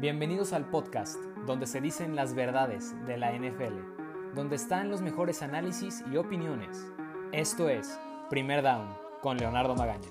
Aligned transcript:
Bienvenidos 0.00 0.54
al 0.54 0.64
podcast 0.64 1.16
donde 1.46 1.66
se 1.66 1.82
dicen 1.82 2.16
las 2.16 2.34
verdades 2.34 2.94
de 3.06 3.18
la 3.18 3.32
NFL, 3.32 4.34
donde 4.34 4.56
están 4.56 4.88
los 4.88 5.02
mejores 5.02 5.42
análisis 5.42 6.02
y 6.10 6.16
opiniones. 6.16 6.86
Esto 7.32 7.68
es 7.68 8.00
Primer 8.30 8.62
Down 8.62 8.88
con 9.20 9.36
Leonardo 9.36 9.74
Magaña. 9.74 10.08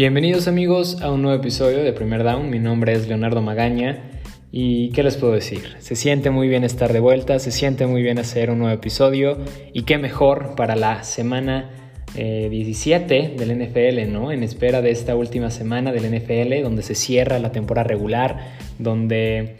Bienvenidos 0.00 0.48
amigos 0.48 1.02
a 1.02 1.10
un 1.12 1.20
nuevo 1.20 1.38
episodio 1.38 1.84
de 1.84 1.92
Primer 1.92 2.24
Down. 2.24 2.48
Mi 2.48 2.58
nombre 2.58 2.94
es 2.94 3.06
Leonardo 3.06 3.42
Magaña 3.42 4.02
y 4.50 4.92
¿qué 4.92 5.02
les 5.02 5.18
puedo 5.18 5.34
decir? 5.34 5.76
Se 5.80 5.94
siente 5.94 6.30
muy 6.30 6.48
bien 6.48 6.64
estar 6.64 6.90
de 6.94 7.00
vuelta, 7.00 7.38
se 7.38 7.50
siente 7.50 7.86
muy 7.86 8.00
bien 8.00 8.18
hacer 8.18 8.50
un 8.50 8.60
nuevo 8.60 8.72
episodio 8.74 9.36
y 9.74 9.82
qué 9.82 9.98
mejor 9.98 10.54
para 10.56 10.74
la 10.74 11.04
semana 11.04 11.68
17 12.14 13.14
eh, 13.14 13.34
del 13.36 13.58
NFL, 13.58 14.10
¿no? 14.10 14.32
En 14.32 14.42
espera 14.42 14.80
de 14.80 14.90
esta 14.90 15.14
última 15.16 15.50
semana 15.50 15.92
del 15.92 16.10
NFL 16.10 16.62
donde 16.62 16.82
se 16.82 16.94
cierra 16.94 17.38
la 17.38 17.52
temporada 17.52 17.86
regular, 17.86 18.54
donde 18.78 19.58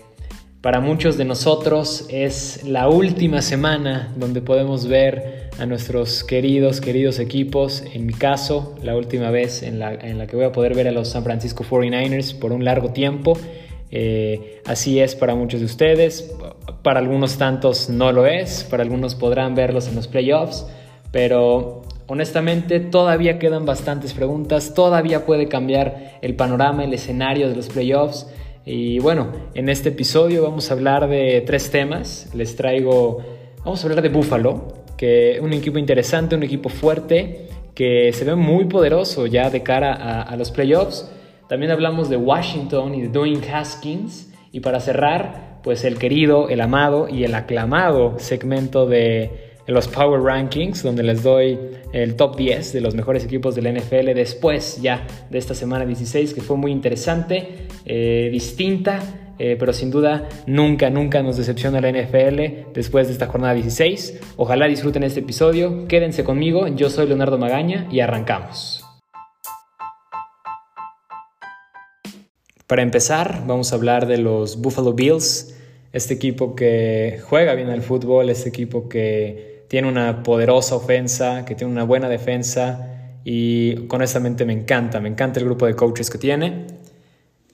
para 0.63 0.81
muchos 0.81 1.19
de 1.19 1.27
nosotros 1.27 2.07
es 2.09 2.65
la 2.65 2.89
última 2.89 3.43
semana 3.43 4.15
donde 4.17 4.41
podemos 4.41 4.87
ver 4.87 5.50
a 5.61 5.67
nuestros 5.67 6.25
queridos, 6.25 6.81
queridos 6.81 7.19
equipos. 7.19 7.85
En 7.93 8.07
mi 8.07 8.15
caso, 8.15 8.75
la 8.83 8.97
última 8.97 9.31
vez 9.31 9.63
en 9.63 9.79
la, 9.79 9.99
que 10.27 10.35
voy 10.35 10.47
a 10.47 10.53
poder 10.53 10.75
ver 10.75 10.89
a 10.89 10.91
los 10.91 11.09
San 11.09 11.23
Francisco 11.23 11.65
49ers 11.65 12.39
por 12.39 12.53
un 12.53 12.65
largo 12.65 12.93
tiempo. 12.93 13.37
Eh, 13.91 14.63
así 14.65 15.01
es 15.01 15.15
para 15.15 15.35
muchos 15.35 15.61
de 15.61 15.67
ustedes, 15.67 16.33
para 16.83 17.01
algunos 17.01 17.37
tantos 17.37 17.91
no 17.91 18.11
lo 18.13 18.27
es, 18.27 18.65
para 18.65 18.83
algunos 18.83 19.15
podrán 19.15 19.55
verlos 19.55 19.89
en 19.89 19.97
los 19.97 20.09
playoffs, 20.09 20.67
pero 21.11 21.83
honestamente 22.07 22.81
todavía 22.81 23.39
quedan 23.39 23.67
bastantes 23.67 24.15
preguntas, 24.15 24.73
todavía 24.75 25.27
puede 25.27 25.49
cambiar 25.49 26.19
el 26.23 26.37
panorama, 26.37 26.85
el 26.85 26.95
escenario 26.95 27.49
de 27.51 27.57
los 27.57 27.69
playoffs. 27.69 28.29
Y 28.65 28.99
bueno, 29.01 29.33
en 29.55 29.69
este 29.69 29.91
episodio 29.91 30.43
vamos 30.43 30.71
a 30.71 30.75
hablar 30.75 31.09
de 31.09 31.43
tres 31.45 31.71
temas. 31.71 32.31
Les 32.33 32.57
traigo, 32.57 33.19
vamos 33.65 33.83
a 33.83 33.89
hablar 33.89 34.03
de 34.03 34.09
Buffalo, 34.09 34.80
que 35.01 35.41
un 35.41 35.55
equipo 35.55 35.79
interesante, 35.79 36.37
un 36.37 36.43
equipo 36.43 36.69
fuerte, 36.69 37.47
que 37.75 38.13
se 38.13 38.27
ve 38.27 38.35
muy 38.35 38.67
poderoso 38.67 39.27
ya 39.27 39.49
de 39.49 39.63
cara 39.63 39.95
a, 39.95 40.37
los 40.37 40.51
playoffs. 40.51 41.11
También 41.49 41.73
hablamos 41.73 42.11
de 42.11 42.19
Washington 42.19 42.95
y 42.95 43.01
de 43.01 43.09
Dwayne 43.09 43.41
Haskins. 43.51 44.31
Y 44.53 44.61
para 44.61 44.79
cerrar, 44.79 45.61
pues 45.63 45.85
el 45.85 45.97
querido, 45.97 46.51
el 46.51 46.61
amado 46.61 47.09
y 47.09 47.25
el 47.25 47.35
aclamado 47.35 48.19
segmento 48.19 48.85
de 48.85 49.55
los 49.67 49.89
Power 49.89 50.21
Rankings, 50.21 50.83
donde 50.83 51.03
les 51.03 51.23
doy 51.23 51.59
el 51.95 52.15
top 52.17 52.37
10 52.37 52.75
de 52.75 52.83
los 52.83 52.95
mejores 52.95 53.25
equipos 53.25 53.55
de 53.55 53.63
la 53.63 53.73
NFL 53.73 54.13
después 54.15 54.83
ya 54.83 55.07
de 55.31 55.39
esta 55.39 55.55
semana 55.55 55.87
16, 55.87 56.35
que 56.35 56.43
fue 56.43 56.59
muy 56.59 56.73
interesante, 56.73 57.69
eh, 57.87 58.29
distinta, 58.31 59.01
eh, 59.43 59.57
pero 59.59 59.73
sin 59.73 59.91
duda 59.91 60.29
nunca, 60.47 60.91
nunca 60.91 61.23
nos 61.23 61.39
decepciona 61.39 61.81
la 61.81 61.91
NFL 61.91 62.73
después 62.75 63.07
de 63.07 63.15
esta 63.15 63.27
jornada 63.27 63.55
16. 63.55 64.21
Ojalá 64.37 64.67
disfruten 64.67 65.03
este 65.03 65.21
episodio, 65.21 65.89
quédense 65.89 66.25
conmigo, 66.25 66.69
yo 66.69 66.91
soy 66.91 67.07
Leonardo 67.07 67.39
Magaña 67.39 67.89
y 67.91 68.01
arrancamos. 68.01 68.85
Para 72.67 72.83
empezar, 72.83 73.45
vamos 73.47 73.73
a 73.73 73.77
hablar 73.77 74.07
de 74.07 74.19
los 74.19 74.61
Buffalo 74.61 74.93
Bills, 74.93 75.57
este 75.95 76.13
equipo 76.13 76.55
que 76.55 77.23
juega 77.25 77.55
bien 77.55 77.71
al 77.71 77.81
fútbol, 77.81 78.29
este 78.29 78.51
equipo 78.51 78.91
que 78.91 79.65
tiene 79.69 79.89
una 79.89 80.23
poderosa 80.23 80.77
ofensa, 80.77 81.47
que 81.47 81.55
tiene 81.55 81.73
una 81.73 81.85
buena 81.85 82.11
defensa 82.11 83.17
y 83.25 83.87
honestamente 83.89 84.45
me 84.45 84.53
encanta, 84.53 85.01
me 85.01 85.09
encanta 85.09 85.41
el 85.41 85.47
grupo 85.47 85.65
de 85.65 85.75
coaches 85.75 86.11
que 86.11 86.19
tiene. 86.19 86.67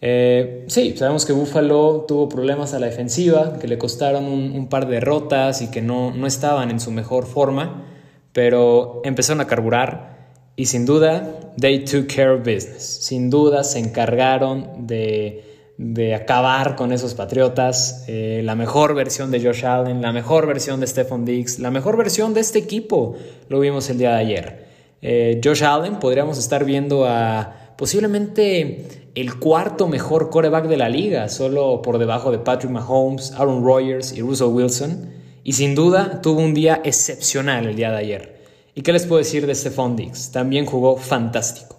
Eh, 0.08 0.66
sí, 0.68 0.96
sabemos 0.96 1.26
que 1.26 1.32
Buffalo 1.32 2.04
tuvo 2.06 2.28
problemas 2.28 2.74
a 2.74 2.78
la 2.78 2.86
defensiva, 2.86 3.58
que 3.58 3.66
le 3.66 3.76
costaron 3.76 4.26
un, 4.26 4.68
par 4.68 4.86
de 4.86 4.94
derrotas 4.94 5.62
y 5.62 5.70
que 5.72 5.82
no, 5.82 6.12
no 6.12 6.28
estaban 6.28 6.70
en 6.70 6.78
su 6.78 6.92
mejor 6.92 7.26
forma, 7.26 7.84
pero 8.32 9.00
empezaron 9.02 9.40
a 9.40 9.48
carburar 9.48 10.28
y 10.54 10.66
sin 10.66 10.86
duda, 10.86 11.52
they 11.60 11.84
took 11.84 12.06
care 12.06 12.30
of 12.30 12.38
business. 12.44 12.84
Sin 12.84 13.30
duda 13.30 13.64
se 13.64 13.80
encargaron 13.80 14.86
de 14.86 15.42
de 15.78 16.14
acabar 16.14 16.74
con 16.74 16.92
esos 16.92 17.14
Patriotas, 17.14 18.04
eh, 18.06 18.40
la 18.44 18.54
mejor 18.54 18.94
versión 18.94 19.30
de 19.30 19.44
Josh 19.44 19.66
Allen, 19.66 20.00
la 20.00 20.12
mejor 20.12 20.46
versión 20.46 20.80
de 20.80 20.86
Stephon 20.86 21.24
Diggs, 21.24 21.58
la 21.58 21.70
mejor 21.70 21.98
versión 21.98 22.32
de 22.32 22.40
este 22.40 22.58
equipo, 22.58 23.16
lo 23.48 23.60
vimos 23.60 23.90
el 23.90 23.98
día 23.98 24.12
de 24.12 24.16
ayer. 24.16 24.66
Eh, 25.02 25.40
Josh 25.44 25.64
Allen 25.64 25.96
podríamos 25.96 26.38
estar 26.38 26.64
viendo 26.64 27.04
a 27.04 27.74
posiblemente 27.76 29.05
el 29.16 29.38
cuarto 29.38 29.88
mejor 29.88 30.28
coreback 30.28 30.68
de 30.68 30.76
la 30.76 30.90
liga, 30.90 31.30
solo 31.30 31.80
por 31.80 31.96
debajo 31.96 32.30
de 32.30 32.38
Patrick 32.38 32.70
Mahomes, 32.70 33.32
Aaron 33.32 33.64
Rodgers 33.64 34.12
y 34.12 34.20
Russell 34.20 34.48
Wilson, 34.48 35.10
y 35.42 35.54
sin 35.54 35.74
duda 35.74 36.20
tuvo 36.20 36.40
un 36.40 36.52
día 36.52 36.82
excepcional 36.84 37.66
el 37.66 37.76
día 37.76 37.90
de 37.90 37.96
ayer. 37.96 38.44
¿Y 38.74 38.82
qué 38.82 38.92
les 38.92 39.06
puedo 39.06 39.18
decir 39.18 39.46
de 39.46 39.54
Stephon 39.54 39.96
Diggs? 39.96 40.32
También 40.32 40.66
jugó 40.66 40.98
fantástico. 40.98 41.76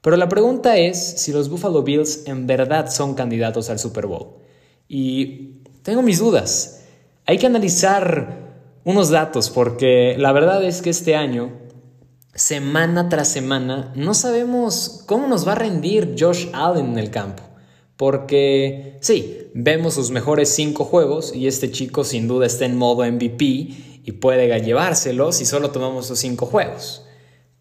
Pero 0.00 0.16
la 0.16 0.28
pregunta 0.28 0.76
es 0.76 0.96
si 0.96 1.32
los 1.32 1.48
Buffalo 1.48 1.82
Bills 1.82 2.28
en 2.28 2.46
verdad 2.46 2.88
son 2.88 3.14
candidatos 3.14 3.68
al 3.68 3.80
Super 3.80 4.06
Bowl. 4.06 4.34
Y 4.86 5.62
tengo 5.82 6.02
mis 6.02 6.20
dudas. 6.20 6.84
Hay 7.26 7.38
que 7.38 7.46
analizar 7.46 8.54
unos 8.84 9.10
datos 9.10 9.50
porque 9.50 10.14
la 10.16 10.30
verdad 10.30 10.62
es 10.62 10.82
que 10.82 10.90
este 10.90 11.16
año, 11.16 11.50
semana 12.36 13.08
tras 13.08 13.28
semana, 13.28 13.92
no 13.96 14.14
sabemos 14.14 15.02
cómo 15.06 15.26
nos 15.26 15.46
va 15.46 15.52
a 15.52 15.56
rendir 15.56 16.14
Josh 16.18 16.46
Allen 16.52 16.92
en 16.92 16.98
el 16.98 17.10
campo. 17.10 17.42
Porque 17.96 18.98
sí, 19.00 19.48
vemos 19.54 19.94
sus 19.94 20.10
mejores 20.10 20.50
cinco 20.50 20.84
juegos 20.84 21.34
y 21.34 21.48
este 21.48 21.70
chico 21.70 22.04
sin 22.04 22.28
duda 22.28 22.46
está 22.46 22.66
en 22.66 22.76
modo 22.76 23.04
MVP 23.04 23.44
y 24.04 24.12
puede 24.20 24.60
llevárselo 24.60 25.32
si 25.32 25.44
solo 25.44 25.70
tomamos 25.70 26.06
sus 26.06 26.18
cinco 26.18 26.46
juegos 26.46 27.02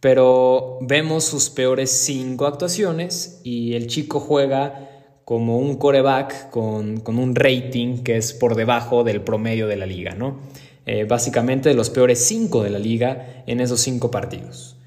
pero 0.05 0.77
vemos 0.81 1.23
sus 1.23 1.49
peores 1.49 1.89
cinco 1.89 2.45
actuaciones 2.45 3.41
y 3.43 3.73
el 3.73 3.87
chico 3.87 4.19
juega 4.19 4.91
como 5.25 5.57
un 5.57 5.77
coreback 5.77 6.51
con, 6.51 7.01
un 7.03 7.33
rating 7.33 8.03
que 8.03 8.15
es 8.15 8.31
por 8.31 8.53
debajo 8.53 9.03
del 9.03 9.21
promedio 9.21 9.65
de 9.65 9.77
la 9.77 9.87
liga, 9.87 10.13
¿no? 10.13 10.41
Eh, 10.85 11.05
básicamente 11.05 11.69
de 11.69 11.75
los 11.75 11.89
peores 11.89 12.23
cinco 12.25 12.63
de 12.63 12.69
la 12.69 12.79
liga 12.79 13.43
en 13.47 13.59
esos 13.59 13.81
cinco 13.81 14.11
partidos. 14.11 14.77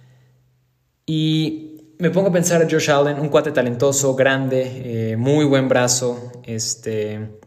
Y 1.06 1.94
me 1.98 2.10
pongo 2.10 2.28
a 2.28 2.32
pensar 2.32 2.62
a 2.62 2.68
Josh 2.70 2.90
Allen, 2.90 3.18
un 3.18 3.28
cuate 3.28 3.50
talentoso, 3.50 4.14
grande, 4.14 5.12
eh, 5.12 5.16
muy 5.16 5.44
buen 5.44 5.68
brazo. 5.68 6.32
Este, 6.44 7.40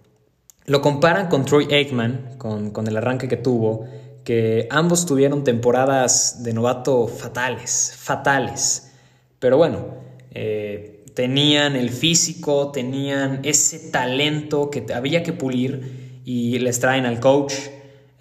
lo 0.66 0.81
comparan 0.81 1.28
con 1.29 1.45
Troy 1.45 1.73
Aikman, 1.73 2.35
con, 2.38 2.72
con 2.72 2.88
el 2.88 2.97
arranque 2.97 3.28
que 3.28 3.38
tuvo 3.38 3.88
que 4.23 4.67
ambos 4.69 5.06
tuvieron 5.06 5.44
temporadas 5.44 6.44
de 6.44 6.53
novato 6.53 7.07
fatales, 7.07 7.94
fatales. 7.97 8.91
Pero 9.40 9.57
bueno, 9.57 9.95
eh, 10.31 11.06
tenían 11.13 11.75
el 11.75 11.90
físico, 11.90 12.72
tenían 12.72 13.40
ese 13.44 13.91
talento 13.91 14.69
que 14.69 14.85
había 14.94 15.23
que 15.23 15.34
pulir 15.34 16.22
y 16.23 16.59
les 16.59 16.79
traen 16.79 17.06
al 17.06 17.19
coach, 17.19 17.53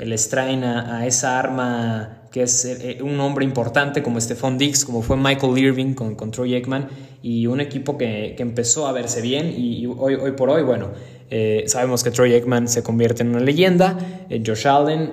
les 0.06 0.28
traen 0.28 0.64
a, 0.64 1.06
esa 1.06 1.38
arma 1.38 2.22
que 2.30 2.42
es 2.42 2.64
eh, 2.64 2.98
un 3.02 3.18
hombre 3.20 3.44
importante 3.44 4.02
como 4.02 4.20
Stephon 4.20 4.56
Dix, 4.56 4.84
como 4.84 5.02
fue 5.02 5.16
Michael 5.16 5.58
Irving 5.58 5.94
con, 5.94 6.30
Troy 6.30 6.54
Aikman, 6.54 6.88
y 7.22 7.46
un 7.46 7.60
equipo 7.60 7.98
que, 7.98 8.36
empezó 8.38 8.86
a 8.86 8.92
verse 8.92 9.20
bien 9.20 9.52
y, 9.56 9.86
hoy, 9.86 10.14
hoy 10.14 10.32
por 10.32 10.50
hoy, 10.50 10.62
bueno, 10.62 10.90
eh, 11.30 11.64
sabemos 11.66 12.04
que 12.04 12.10
Troy 12.10 12.34
Aikman 12.34 12.68
se 12.68 12.82
convierte 12.82 13.22
en 13.22 13.30
una 13.30 13.40
leyenda, 13.40 13.98
Josh 14.44 14.66
Allen 14.66 15.12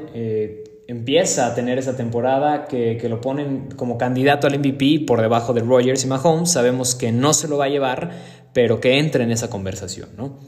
empieza 0.88 1.48
a 1.48 1.54
tener 1.54 1.78
esa 1.78 1.96
temporada 1.96 2.66
que, 2.66 2.98
lo 3.10 3.22
ponen 3.22 3.70
como 3.76 3.98
candidato 3.98 4.48
al 4.48 4.58
MVP 4.58 5.04
por 5.06 5.22
debajo 5.22 5.54
de 5.54 5.62
Rogers 5.62 6.04
y 6.04 6.08
Mahomes, 6.08 6.52
sabemos 6.52 6.96
que 6.96 7.12
no 7.12 7.34
se 7.34 7.48
lo 7.48 7.58
va 7.58 7.66
a 7.66 7.70
llevar, 7.70 8.12
pero 8.54 8.80
que 8.80 8.98
entra 8.98 9.24
en 9.24 9.32
esa 9.32 9.50
conversación, 9.50 10.10
¿no? 10.18 10.40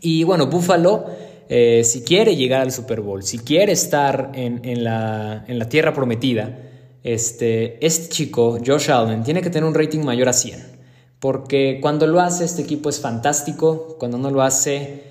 Y 0.00 0.22
bueno, 0.22 0.46
Buffalo, 0.46 1.06
eh, 1.48 1.82
si 1.84 2.02
quiere 2.02 2.36
llegar 2.36 2.62
al 2.62 2.72
Super 2.72 3.00
Bowl, 3.00 3.22
si 3.22 3.38
quiere 3.38 3.72
estar 3.72 4.32
en, 4.34 4.84
la, 4.84 5.44
tierra 5.68 5.92
prometida, 5.94 6.58
este, 7.02 7.84
este 7.84 8.08
chico, 8.08 8.58
Josh 8.64 8.90
Allen, 8.90 9.22
tiene 9.22 9.40
que 9.40 9.50
tener 9.50 9.68
un 9.68 9.74
rating 9.74 10.00
mayor 10.00 10.28
a 10.28 10.32
100. 10.32 10.78
Porque 11.20 11.78
cuando 11.80 12.06
lo 12.06 12.20
hace, 12.20 12.44
este 12.44 12.62
equipo 12.62 12.88
es 12.88 13.00
fantástico. 13.00 13.96
Cuando 13.98 14.18
no 14.18 14.30
lo 14.30 14.42
hace, 14.42 15.02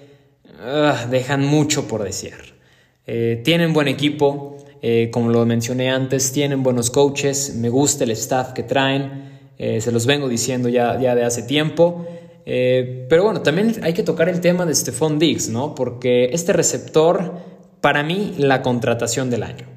ah, 0.60 1.06
dejan 1.10 1.45
mucho 1.45 1.88
por 1.88 2.04
desear. 2.04 2.39
Eh, 3.06 3.42
tienen 3.44 3.74
buen 3.74 3.88
equipo, 3.88 4.57
eh, 4.81 5.10
como 5.12 5.31
lo 5.31 5.45
mencioné 5.45 5.89
antes, 5.89 6.31
tienen 6.31 6.62
buenos 6.63 6.89
coaches, 6.92 7.56
me 7.56 7.69
gusta 7.69 8.04
el 8.04 8.12
staff 8.12 8.51
que 8.51 8.63
traen, 8.63 9.39
eh, 9.57 9.81
se 9.81 9.92
los 9.92 10.06
vengo 10.06 10.28
diciendo 10.28 10.69
ya, 10.69 11.00
ya 11.00 11.16
de 11.16 11.24
hace 11.24 11.44
tiempo. 11.44 12.06
Pero 13.10 13.24
bueno, 13.24 13.42
también 13.42 13.76
hay 13.82 13.94
que 13.94 14.04
tocar 14.04 14.30
el 14.30 14.40
tema 14.40 14.66
de 14.66 14.74
Stephon 14.74 15.20
Diggs, 15.20 15.50
¿no? 15.50 15.76
Porque 15.76 16.30
este 16.32 16.54
receptor, 16.54 17.34
para 17.82 18.04
mí, 18.04 18.36
la 18.38 18.62
contratación 18.62 19.30
del 19.30 19.44
año. 19.44 19.68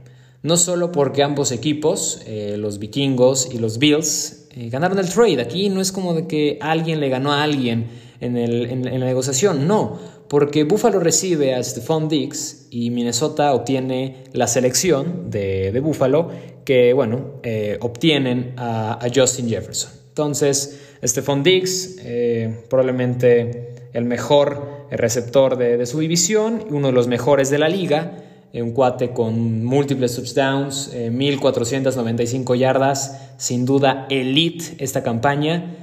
No 0.43 0.57
solo 0.57 0.93
porque 0.93 1.23
ambos 1.23 1.53
equipos, 1.53 2.23
los 2.57 2.79
vikingos 2.79 3.53
y 3.53 3.59
los 3.59 3.79
Bills, 3.79 4.47
ganaron 4.55 4.99
el 4.99 5.09
trade. 5.09 5.41
Aquí 5.43 5.69
no 5.69 5.81
es 5.81 5.91
como 5.91 6.15
de 6.15 6.27
que 6.27 6.59
alguien 6.61 7.01
le 7.01 7.09
ganó 7.09 7.33
a 7.33 7.43
alguien 7.43 7.89
en, 8.21 8.37
en 8.37 9.01
la 9.01 9.07
negociación, 9.07 9.67
no 9.67 9.99
porque 10.31 10.63
Buffalo 10.63 11.01
recibe 11.01 11.57
a 11.57 11.63
Stephon 11.63 12.09
Diggs 12.09 12.69
y 12.71 12.91
Minnesota 12.91 13.53
obtiene 13.53 14.23
la 14.33 14.47
selección 14.47 15.29
de, 15.29 15.73
de 15.73 15.81
Buffalo 15.81 16.31
que, 16.65 16.93
bueno, 16.93 17.41
eh, 17.43 17.79
obtienen 17.81 18.55
a, 18.57 19.05
Justin 19.13 19.49
Jefferson. 19.49 19.91
Entonces, 20.21 20.81
Stephon 21.03 21.43
Diggs, 21.43 21.97
eh, 22.05 22.65
probablemente 22.69 23.75
el 23.93 24.05
mejor 24.05 24.87
receptor 24.91 25.57
de, 25.57 25.85
su 25.87 26.01
división, 26.01 26.65
uno 26.71 26.89
de 26.89 26.93
los 26.93 27.09
mejores 27.09 27.49
de 27.51 27.59
la 27.59 27.69
liga, 27.69 28.19
eh, 28.53 28.63
un 28.63 28.73
cuate 28.73 29.11
con 29.11 29.65
múltiples 29.65 30.15
touchdowns, 30.17 30.93
1495 31.11 32.55
yardas, 32.55 33.35
sin 33.39 33.65
duda 33.65 34.07
elite 34.11 34.77
esta 34.79 35.03
campaña. 35.03 35.77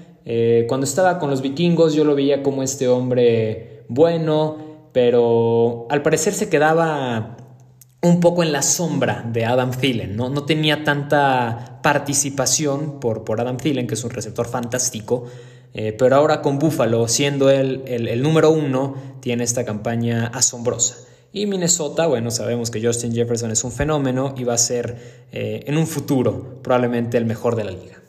cuando 0.67 0.85
estaba 0.85 1.19
con 1.19 1.29
los 1.29 1.41
vikingos 1.41 1.93
yo 1.93 2.03
lo 2.03 2.13
veía 2.13 2.43
como 2.43 2.61
este 2.61 2.87
hombre 2.87 3.85
bueno, 3.87 4.57
pero 4.91 5.87
al 5.89 6.01
parecer 6.01 6.33
se 6.33 6.49
quedaba 6.49 7.37
un 8.01 8.19
poco 8.19 8.43
en 8.43 8.51
la 8.51 8.61
sombra 8.61 9.27
de 9.31 9.45
Adam 9.45 9.71
Thielen, 9.71 10.15
¿no? 10.15 10.29
No 10.29 10.45
tenía 10.45 10.83
tanta 10.83 11.79
participación 11.81 12.99
por, 12.99 13.23
por 13.23 13.41
Adam 13.41 13.57
Thielen, 13.57 13.87
que 13.87 13.95
es 13.95 14.03
un 14.03 14.11
receptor 14.11 14.47
fantástico, 14.47 15.25
eh, 15.73 15.93
pero 15.93 16.15
ahora 16.15 16.41
con 16.41 16.59
Buffalo, 16.59 17.07
siendo 17.07 17.49
él 17.49 17.83
el, 17.87 18.21
número 18.21 18.51
uno, 18.51 18.95
tiene 19.19 19.43
esta 19.43 19.65
campaña 19.65 20.27
asombrosa. 20.27 20.97
Y 21.33 21.45
Minnesota, 21.45 22.07
bueno, 22.07 22.31
sabemos 22.31 22.71
que 22.71 22.83
Justin 22.83 23.13
Jefferson 23.13 23.51
es 23.51 23.63
un 23.63 23.71
fenómeno 23.71 24.33
y 24.37 24.43
va 24.43 24.53
a 24.53 24.57
ser 24.57 25.25
eh, 25.31 25.63
en 25.67 25.77
un 25.77 25.85
futuro 25.85 26.61
probablemente 26.63 27.17
el 27.17 27.25
mejor 27.25 27.55
de 27.55 27.63
la 27.63 27.71
liga. 27.71 28.01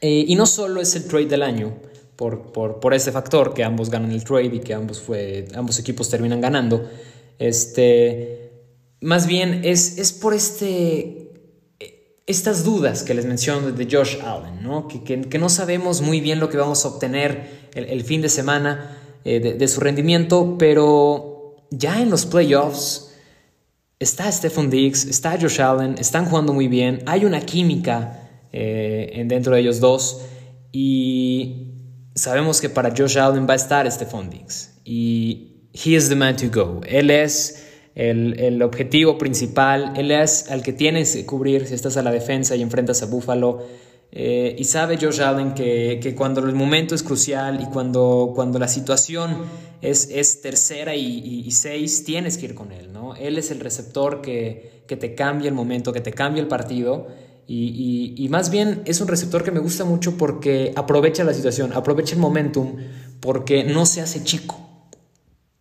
Eh, 0.00 0.24
y 0.28 0.34
no 0.34 0.46
solo 0.46 0.80
es 0.80 0.94
el 0.96 1.04
trade 1.04 1.26
del 1.26 1.42
año, 1.42 1.74
por, 2.16 2.52
por, 2.52 2.80
por, 2.80 2.94
ese 2.94 3.10
factor, 3.10 3.54
que 3.54 3.64
ambos 3.64 3.90
ganan 3.90 4.12
el 4.12 4.22
trade 4.22 4.56
y 4.56 4.60
que 4.60 4.74
ambos, 4.74 5.00
fue, 5.00 5.48
ambos 5.54 5.78
equipos 5.78 6.08
terminan 6.08 6.40
ganando. 6.40 6.88
Este, 7.38 8.51
más 9.02 9.26
bien 9.26 9.60
es, 9.64 9.98
es 9.98 10.12
por 10.12 10.32
este, 10.32 11.32
estas 12.26 12.64
dudas 12.64 13.02
que 13.02 13.14
les 13.14 13.26
menciono 13.26 13.72
de 13.72 13.88
Josh 13.90 14.18
Allen, 14.24 14.62
¿no? 14.62 14.86
Que, 14.88 15.02
que, 15.02 15.38
no 15.38 15.48
sabemos 15.48 16.00
muy 16.00 16.20
bien 16.20 16.38
lo 16.38 16.48
que 16.48 16.56
vamos 16.56 16.84
a 16.84 16.88
obtener 16.88 17.68
el, 17.74 18.02
fin 18.04 18.22
de 18.22 18.28
semana 18.28 18.98
eh, 19.24 19.40
de, 19.40 19.68
su 19.68 19.80
rendimiento, 19.80 20.56
pero 20.58 21.56
ya 21.70 22.00
en 22.00 22.10
los 22.10 22.26
playoffs 22.26 23.12
está 23.98 24.30
Stephen 24.30 24.70
Diggs, 24.70 25.04
está 25.04 25.38
Josh 25.40 25.60
Allen, 25.60 25.96
están 25.98 26.26
jugando 26.26 26.52
muy 26.52 26.68
bien, 26.68 27.02
hay 27.06 27.24
una 27.24 27.40
química 27.40 28.30
eh, 28.52 29.22
dentro 29.26 29.54
de 29.54 29.60
ellos 29.60 29.80
dos 29.80 30.22
y 30.70 31.72
sabemos 32.14 32.60
que 32.60 32.68
para 32.68 32.94
Josh 32.96 33.18
Allen 33.18 33.46
va 33.48 33.54
a 33.54 33.56
estar 33.56 33.90
Stephon 33.90 34.30
Diggs 34.30 34.74
y 34.84 35.68
he 35.72 35.96
is 35.96 36.08
the 36.08 36.14
man 36.14 36.36
to 36.36 36.48
go. 36.52 36.80
Él 36.86 37.10
es 37.10 37.71
el, 37.94 38.38
el, 38.40 38.62
objetivo 38.62 39.18
principal, 39.18 39.92
él 39.96 40.10
es 40.10 40.50
el 40.50 40.62
que 40.62 40.72
tienes 40.72 41.14
que 41.14 41.26
cubrir 41.26 41.66
si 41.66 41.74
estás 41.74 41.96
a 41.96 42.02
la 42.02 42.10
defensa 42.10 42.56
y 42.56 42.62
enfrentas 42.62 43.02
a 43.02 43.06
Buffalo. 43.06 43.66
Eh, 44.14 44.56
y 44.58 44.64
sabe 44.64 44.98
Josh 45.00 45.22
Allen 45.22 45.54
que, 45.54 45.98
que, 46.02 46.14
cuando 46.14 46.40
el 46.42 46.54
momento 46.54 46.94
es 46.94 47.02
crucial 47.02 47.60
y 47.62 47.66
cuando, 47.66 48.32
cuando 48.34 48.58
la 48.58 48.68
situación 48.68 49.38
es, 49.80 50.10
es 50.10 50.42
tercera 50.42 50.94
y, 50.94 51.42
y, 51.46 51.50
seis, 51.50 52.04
tienes 52.04 52.36
que 52.36 52.46
ir 52.46 52.54
con 52.54 52.72
él. 52.72 52.92
¿no? 52.92 53.14
Él 53.16 53.38
es 53.38 53.50
el 53.50 53.60
receptor 53.60 54.20
que, 54.20 54.82
que 54.86 54.96
te 54.96 55.14
cambia 55.14 55.48
el 55.48 55.54
momento, 55.54 55.92
que 55.92 56.00
te 56.00 56.12
cambia 56.12 56.42
el 56.42 56.48
partido. 56.48 57.08
Y, 57.46 58.28
más 58.30 58.50
bien 58.50 58.82
es 58.86 59.00
un 59.00 59.08
receptor 59.08 59.42
que 59.42 59.50
me 59.50 59.60
gusta 59.60 59.84
mucho 59.84 60.16
porque 60.16 60.72
aprovecha 60.74 61.22
la 61.24 61.34
situación, 61.34 61.72
aprovecha 61.74 62.14
el 62.14 62.20
momentum, 62.20 62.76
porque 63.20 63.64
no 63.64 63.84
se 63.84 64.00
hace 64.00 64.22
chico. 64.24 64.71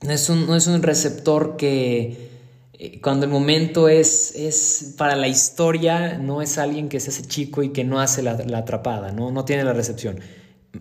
No 0.02 0.12
es 0.12 0.30
un, 0.30 0.48
no 0.48 0.56
es 0.56 0.66
un 0.66 0.82
receptor 0.82 1.58
que 1.58 2.30
eh, 2.74 3.00
cuando 3.02 3.26
el 3.26 3.32
momento 3.32 3.88
es, 3.88 4.34
es 4.36 4.96
para 4.98 5.16
la 5.16 5.28
historia, 5.28 6.18
no 6.18 6.42
es 6.42 6.58
alguien 6.58 6.90
que 6.90 7.00
se 7.00 7.12
hace 7.12 7.28
chico 7.28 7.62
y 7.62 7.70
que 7.70 7.84
no 7.84 8.00
hace 8.00 8.24
la, 8.24 8.32
atrapada, 8.58 9.12
¿no? 9.12 9.32
no 9.32 9.46
tiene 9.46 9.64
la 9.64 9.74
recepción. 9.74 10.20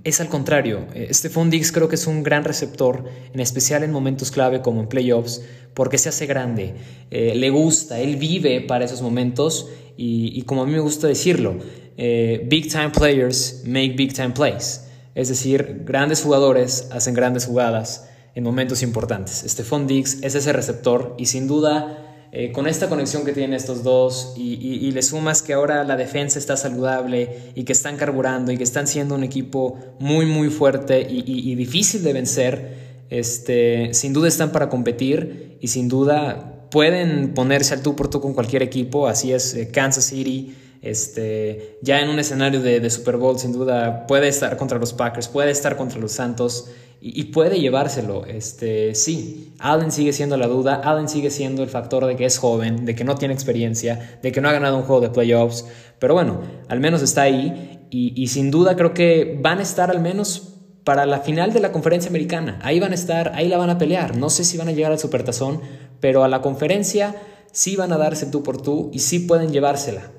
Es 0.04 0.20
al 0.20 0.28
contrario, 0.28 0.86
Stephon 1.10 1.50
Diggs 1.50 1.72
creo 1.72 1.88
que 1.88 1.96
es 1.96 2.06
un 2.06 2.22
gran 2.22 2.44
receptor, 2.44 3.04
en 3.34 3.40
especial 3.40 3.82
en 3.82 3.92
momentos 3.92 4.30
clave 4.30 4.62
como 4.62 4.80
en 4.80 4.88
playoffs, 4.88 5.42
porque 5.74 5.98
se 5.98 6.08
hace 6.08 6.26
grande, 6.26 6.74
eh, 7.10 7.34
le 7.34 7.50
gusta, 7.50 8.00
él 8.00 8.16
vive 8.16 8.60
para 8.62 8.84
esos 8.84 9.02
momentos 9.02 9.68
y, 9.96 10.40
como 10.42 10.62
a 10.62 10.66
mí 10.66 10.72
me 10.72 10.80
gusta 10.80 11.06
decirlo, 11.06 11.58
eh, 11.98 12.46
big 12.48 12.70
time 12.72 12.90
players 12.90 13.62
make 13.66 13.90
big 13.90 14.14
time 14.14 14.30
plays. 14.30 14.86
Es 15.14 15.28
decir, 15.28 15.82
grandes 15.84 16.22
jugadores 16.22 16.88
hacen 16.90 17.12
grandes 17.12 17.44
jugadas 17.44 18.08
en 18.34 18.44
momentos 18.44 18.82
importantes. 18.82 19.44
Stephon 19.46 19.86
Diggs 19.86 20.18
es 20.22 20.34
ese 20.34 20.52
receptor 20.52 21.14
y 21.18 21.26
sin 21.26 21.46
duda 21.46 22.06
eh, 22.32 22.52
con 22.52 22.68
esta 22.68 22.88
conexión 22.88 23.24
que 23.24 23.32
tienen 23.32 23.54
estos 23.54 23.82
dos 23.82 24.34
y, 24.36 24.90
le 24.92 25.02
sumas 25.02 25.42
que 25.42 25.52
ahora 25.52 25.82
la 25.82 25.96
defensa 25.96 26.38
está 26.38 26.56
saludable 26.56 27.52
y 27.56 27.64
que 27.64 27.72
están 27.72 27.96
carburando 27.96 28.52
y 28.52 28.56
que 28.56 28.62
están 28.62 28.86
siendo 28.86 29.16
un 29.16 29.24
equipo 29.24 29.78
muy 29.98 30.26
muy 30.26 30.48
fuerte 30.48 31.04
y, 31.08 31.54
difícil 31.56 32.04
de 32.04 32.12
vencer, 32.12 33.04
este, 33.10 33.94
sin 33.94 34.12
duda 34.12 34.28
están 34.28 34.52
para 34.52 34.68
competir 34.68 35.58
y 35.60 35.68
sin 35.68 35.88
duda 35.88 36.68
pueden 36.70 37.34
ponerse 37.34 37.74
al 37.74 37.82
tú 37.82 37.96
por 37.96 38.08
tú 38.08 38.20
con 38.20 38.32
cualquier 38.32 38.62
equipo, 38.62 39.08
así 39.08 39.32
es 39.32 39.54
eh, 39.54 39.70
Kansas 39.72 40.04
City, 40.04 40.54
este, 40.82 41.78
ya 41.82 42.00
en 42.00 42.08
un 42.08 42.18
escenario 42.18 42.60
de, 42.60 42.88
Super 42.90 43.16
Bowl 43.16 43.38
sin 43.38 43.52
duda 43.52 44.06
puede 44.06 44.28
estar 44.28 44.56
contra 44.56 44.78
los 44.78 44.92
Packers, 44.92 45.28
puede 45.28 45.50
estar 45.50 45.76
contra 45.76 45.98
los 45.98 46.12
Santos 46.12 46.70
y, 47.02 47.24
puede 47.24 47.60
llevárselo. 47.60 48.26
Este, 48.26 48.94
sí, 48.94 49.54
Allen 49.58 49.90
sigue 49.90 50.12
siendo 50.12 50.36
la 50.36 50.46
duda, 50.46 50.82
Allen 50.84 51.08
sigue 51.08 51.30
siendo 51.30 51.62
el 51.62 51.68
factor 51.68 52.06
de 52.06 52.16
que 52.16 52.26
es 52.26 52.38
joven, 52.38 52.84
de 52.84 52.94
que 52.94 53.04
no 53.04 53.14
tiene 53.14 53.34
experiencia, 53.34 54.18
de 54.22 54.32
que 54.32 54.40
no 54.40 54.48
ha 54.48 54.52
ganado 54.52 54.76
un 54.76 54.82
juego 54.82 55.00
de 55.00 55.10
playoffs, 55.10 55.66
pero 55.98 56.14
bueno, 56.14 56.42
al 56.68 56.80
menos 56.80 57.02
está 57.02 57.22
ahí 57.22 57.86
y, 57.90 58.12
y 58.20 58.28
sin 58.28 58.50
duda 58.50 58.76
creo 58.76 58.92
que 58.94 59.38
van 59.40 59.58
a 59.58 59.62
estar 59.62 59.90
al 59.90 60.00
menos 60.00 60.50
para 60.84 61.06
la 61.06 61.20
final 61.20 61.52
de 61.52 61.60
la 61.60 61.72
conferencia 61.72 62.08
americana. 62.08 62.58
Ahí 62.62 62.80
van 62.80 62.92
a 62.92 62.94
estar, 62.94 63.32
ahí 63.34 63.48
la 63.48 63.58
van 63.58 63.70
a 63.70 63.78
pelear. 63.78 64.16
No 64.16 64.30
sé 64.30 64.44
si 64.44 64.56
van 64.56 64.68
a 64.68 64.72
llegar 64.72 64.92
al 64.92 64.98
supertazón, 64.98 65.60
pero 66.00 66.24
a 66.24 66.28
la 66.28 66.40
conferencia 66.40 67.14
sí 67.52 67.76
van 67.76 67.92
a 67.92 67.98
darse 67.98 68.26
tú 68.26 68.42
por 68.42 68.60
tú 68.60 68.90
y 68.92 69.00
sí 69.00 69.20
pueden 69.20 69.52
llevársela. 69.52 70.10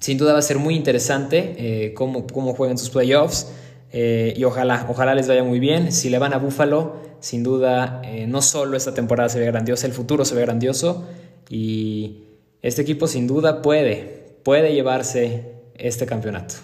Sin 0.00 0.18
duda 0.18 0.32
va 0.32 0.38
a 0.38 0.42
ser 0.42 0.58
muy 0.58 0.74
interesante 0.74 1.54
eh, 1.58 1.94
cómo, 1.94 2.26
cómo 2.26 2.54
juegan 2.54 2.78
sus 2.78 2.90
playoffs 2.90 3.52
eh, 3.92 4.34
y 4.36 4.44
ojalá, 4.44 4.86
ojalá 4.88 5.14
les 5.14 5.28
vaya 5.28 5.42
muy 5.42 5.58
bien. 5.58 5.92
Si 5.92 6.10
le 6.10 6.18
van 6.18 6.34
a 6.34 6.38
Buffalo, 6.38 6.96
sin 7.20 7.42
duda 7.42 8.02
eh, 8.04 8.26
no 8.26 8.42
solo 8.42 8.76
esta 8.76 8.94
temporada 8.94 9.28
se 9.28 9.40
ve 9.40 9.46
grandiosa, 9.46 9.86
el 9.86 9.92
futuro 9.92 10.24
se 10.24 10.34
ve 10.34 10.42
grandioso 10.42 11.06
y 11.48 12.24
este 12.62 12.82
equipo 12.82 13.06
sin 13.06 13.26
duda 13.26 13.62
puede, 13.62 14.38
puede 14.42 14.74
llevarse 14.74 15.52
este 15.76 16.06
campeonato. 16.06 16.56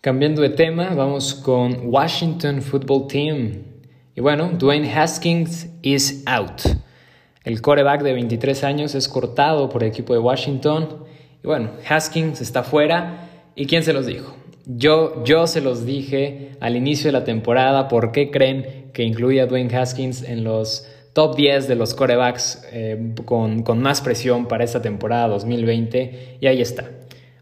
Cambiando 0.00 0.42
de 0.42 0.50
tema, 0.50 0.94
vamos 0.94 1.34
con 1.34 1.92
Washington 1.92 2.62
Football 2.62 3.08
Team. 3.08 3.62
Y 4.14 4.20
bueno, 4.20 4.50
Dwayne 4.56 4.92
Haskins 4.92 5.68
is 5.82 6.22
out. 6.26 6.62
El 7.44 7.60
coreback 7.60 8.02
de 8.02 8.12
23 8.12 8.64
años 8.64 8.94
es 8.94 9.08
cortado 9.08 9.68
por 9.68 9.82
el 9.82 9.90
equipo 9.90 10.12
de 10.12 10.18
Washington. 10.20 11.04
Y 11.42 11.46
bueno, 11.46 11.70
Haskins 11.88 12.40
está 12.40 12.62
fuera. 12.62 13.30
¿Y 13.54 13.66
quién 13.66 13.82
se 13.82 13.92
los 13.92 14.06
dijo? 14.06 14.36
Yo, 14.66 15.24
yo 15.24 15.46
se 15.46 15.60
los 15.60 15.86
dije 15.86 16.50
al 16.60 16.76
inicio 16.76 17.08
de 17.08 17.12
la 17.12 17.24
temporada. 17.24 17.88
¿Por 17.88 18.12
qué 18.12 18.30
creen 18.30 18.90
que 18.92 19.02
incluía 19.02 19.44
a 19.44 19.46
Dwayne 19.46 19.74
Haskins 19.74 20.22
en 20.22 20.44
los 20.44 20.88
top 21.12 21.36
10 21.36 21.68
de 21.68 21.74
los 21.74 21.94
corebacks 21.94 22.64
eh, 22.72 23.14
con, 23.24 23.62
con 23.62 23.80
más 23.80 24.00
presión 24.00 24.46
para 24.46 24.64
esta 24.64 24.82
temporada 24.82 25.28
2020? 25.28 26.38
Y 26.40 26.46
ahí 26.46 26.60
está. 26.60 26.90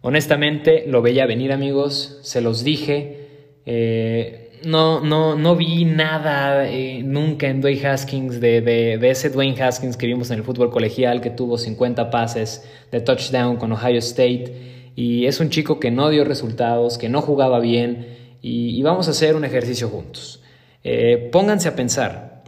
Honestamente, 0.02 0.84
lo 0.86 1.02
veía 1.02 1.26
venir, 1.26 1.52
amigos. 1.52 2.18
Se 2.22 2.40
los 2.40 2.62
dije. 2.62 3.26
Eh, 3.66 4.45
no, 4.64 5.00
no, 5.00 5.36
no 5.36 5.56
vi 5.56 5.84
nada 5.84 6.68
eh, 6.68 7.02
nunca 7.02 7.48
en 7.48 7.60
Dwayne 7.60 7.86
Haskins 7.86 8.40
de, 8.40 8.60
de, 8.60 9.10
ese 9.10 9.30
Dwayne 9.30 9.60
Haskins 9.60 9.96
que 9.96 10.06
vimos 10.06 10.30
en 10.30 10.38
el 10.38 10.44
fútbol 10.44 10.70
colegial, 10.70 11.20
que 11.20 11.30
tuvo 11.30 11.58
50 11.58 12.10
pases 12.10 12.68
de 12.90 13.00
touchdown 13.00 13.56
con 13.56 13.72
Ohio 13.72 13.98
State. 13.98 14.92
Y 14.94 15.26
es 15.26 15.40
un 15.40 15.50
chico 15.50 15.78
que 15.78 15.90
no 15.90 16.10
dio 16.10 16.24
resultados, 16.24 16.98
que 16.98 17.08
no 17.08 17.20
jugaba 17.22 17.60
bien. 17.60 18.16
Y, 18.42 18.80
vamos 18.82 19.08
a 19.08 19.10
hacer 19.10 19.34
un 19.34 19.44
ejercicio 19.44 19.88
juntos. 19.88 20.42
Eh, 20.84 21.28
pónganse 21.32 21.68
a 21.68 21.74
pensar, 21.74 22.44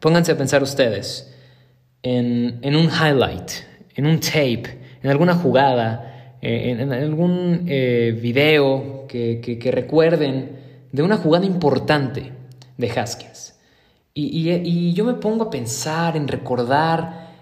pónganse 0.00 0.32
a 0.32 0.36
pensar 0.36 0.62
ustedes 0.62 1.34
en, 2.02 2.60
en 2.62 2.76
un 2.76 2.86
highlight, 2.86 3.50
en 3.96 4.06
un 4.06 4.20
tape, 4.20 4.64
en 5.02 5.10
alguna 5.10 5.34
jugada, 5.34 6.36
eh, 6.40 6.76
en, 6.78 6.92
algún 6.92 7.64
video 7.64 9.06
que, 9.08 9.40
que 9.40 9.70
recuerden 9.72 10.55
de 10.96 11.02
una 11.02 11.18
jugada 11.18 11.44
importante 11.44 12.32
de 12.78 12.90
Haskins. 12.90 13.54
Y, 14.14 14.94
yo 14.94 15.04
me 15.04 15.12
pongo 15.12 15.44
a 15.44 15.50
pensar, 15.50 16.16
en 16.16 16.26
recordar, 16.26 17.34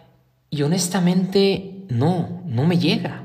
y 0.51 0.63
honestamente 0.63 1.85
no, 1.89 2.43
no 2.47 2.67
me 2.67 2.79
llega. 2.79 3.23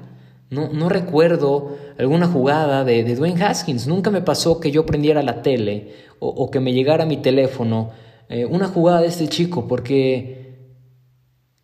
No, 0.51 0.69
no 0.71 0.87
recuerdo 0.87 1.77
alguna 1.97 2.27
jugada 2.27 2.83
de, 2.83 3.15
Dwayne 3.15 3.43
Haskins. 3.43 3.87
Nunca 3.87 4.11
me 4.11 4.21
pasó 4.21 4.59
que 4.59 4.69
yo 4.69 4.85
prendiera 4.85 5.23
la 5.23 5.41
tele 5.41 5.95
o, 6.19 6.51
que 6.51 6.59
me 6.59 6.73
llegara 6.73 7.07
mi 7.07 7.17
teléfono 7.17 7.89
eh, 8.29 8.45
una 8.45 8.67
jugada 8.67 9.01
de 9.01 9.07
este 9.07 9.29
chico, 9.29 9.67
porque 9.67 10.59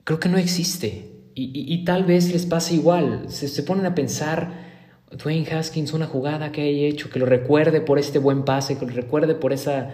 creo 0.04 0.20
que 0.20 0.30
no 0.30 0.40
existe. 0.40 1.12
Y, 1.36 1.84
tal 1.86 2.04
vez 2.04 2.32
les 2.34 2.48
pase 2.48 2.74
igual. 2.74 3.26
Se, 3.28 3.48
se 3.48 3.62
ponen 3.62 3.86
a 3.86 3.94
pensar, 3.94 4.65
Dwayne 5.12 5.48
Haskins, 5.50 5.94
una 5.94 6.08
jugada 6.08 6.52
que 6.52 6.62
haya 6.62 6.88
hecho, 6.88 7.10
que 7.10 7.20
lo 7.20 7.26
recuerde 7.26 7.82
por 7.82 8.00
este 8.00 8.20
buen 8.20 8.44
pase, 8.44 8.78
que 8.78 8.86
lo 8.86 8.94
recuerde 8.94 9.36
por 9.36 9.54
esa 9.54 9.94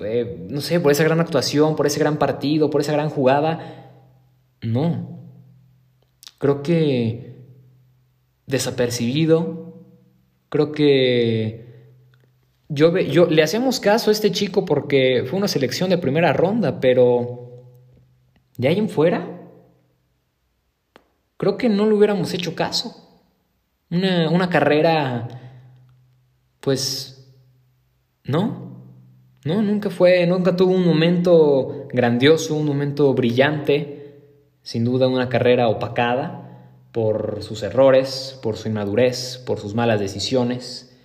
eh, 0.00 0.46
no 0.48 0.60
sé, 0.60 0.80
por 0.80 0.92
esa 0.92 1.04
gran 1.04 1.20
actuación, 1.20 1.76
por 1.76 1.86
ese 1.86 2.00
gran 2.00 2.18
partido, 2.18 2.70
por 2.70 2.80
esa 2.80 2.92
gran 2.92 3.10
jugada. 3.10 3.92
No. 4.62 5.20
Creo 6.38 6.62
que 6.62 7.36
desapercibido. 8.46 9.82
Creo 10.48 10.72
que 10.72 11.92
yo, 12.68 12.96
yo 12.98 13.26
le 13.26 13.42
hacemos 13.42 13.80
caso 13.80 14.10
a 14.10 14.12
este 14.12 14.32
chico 14.32 14.64
porque 14.64 15.24
fue 15.26 15.38
una 15.38 15.48
selección 15.48 15.90
de 15.90 15.98
primera 15.98 16.32
ronda, 16.32 16.80
pero 16.80 17.64
de 18.56 18.68
ahí 18.68 18.78
en 18.78 18.88
fuera, 18.88 19.42
creo 21.36 21.56
que 21.56 21.68
no 21.68 21.86
le 21.86 21.94
hubiéramos 21.94 22.32
hecho 22.34 22.54
caso. 22.54 23.13
Una, 23.94 24.28
una 24.28 24.50
carrera, 24.50 25.28
pues, 26.58 27.32
no, 28.24 28.64
no, 29.44 29.62
nunca 29.62 29.88
fue, 29.88 30.26
nunca 30.26 30.56
tuvo 30.56 30.74
un 30.74 30.84
momento 30.84 31.86
grandioso, 31.92 32.56
un 32.56 32.66
momento 32.66 33.14
brillante, 33.14 34.22
sin 34.62 34.84
duda 34.84 35.06
una 35.06 35.28
carrera 35.28 35.68
opacada 35.68 36.72
por 36.90 37.44
sus 37.44 37.62
errores, 37.62 38.36
por 38.42 38.56
su 38.56 38.66
inmadurez, 38.66 39.40
por 39.46 39.60
sus 39.60 39.74
malas 39.76 40.00
decisiones. 40.00 40.96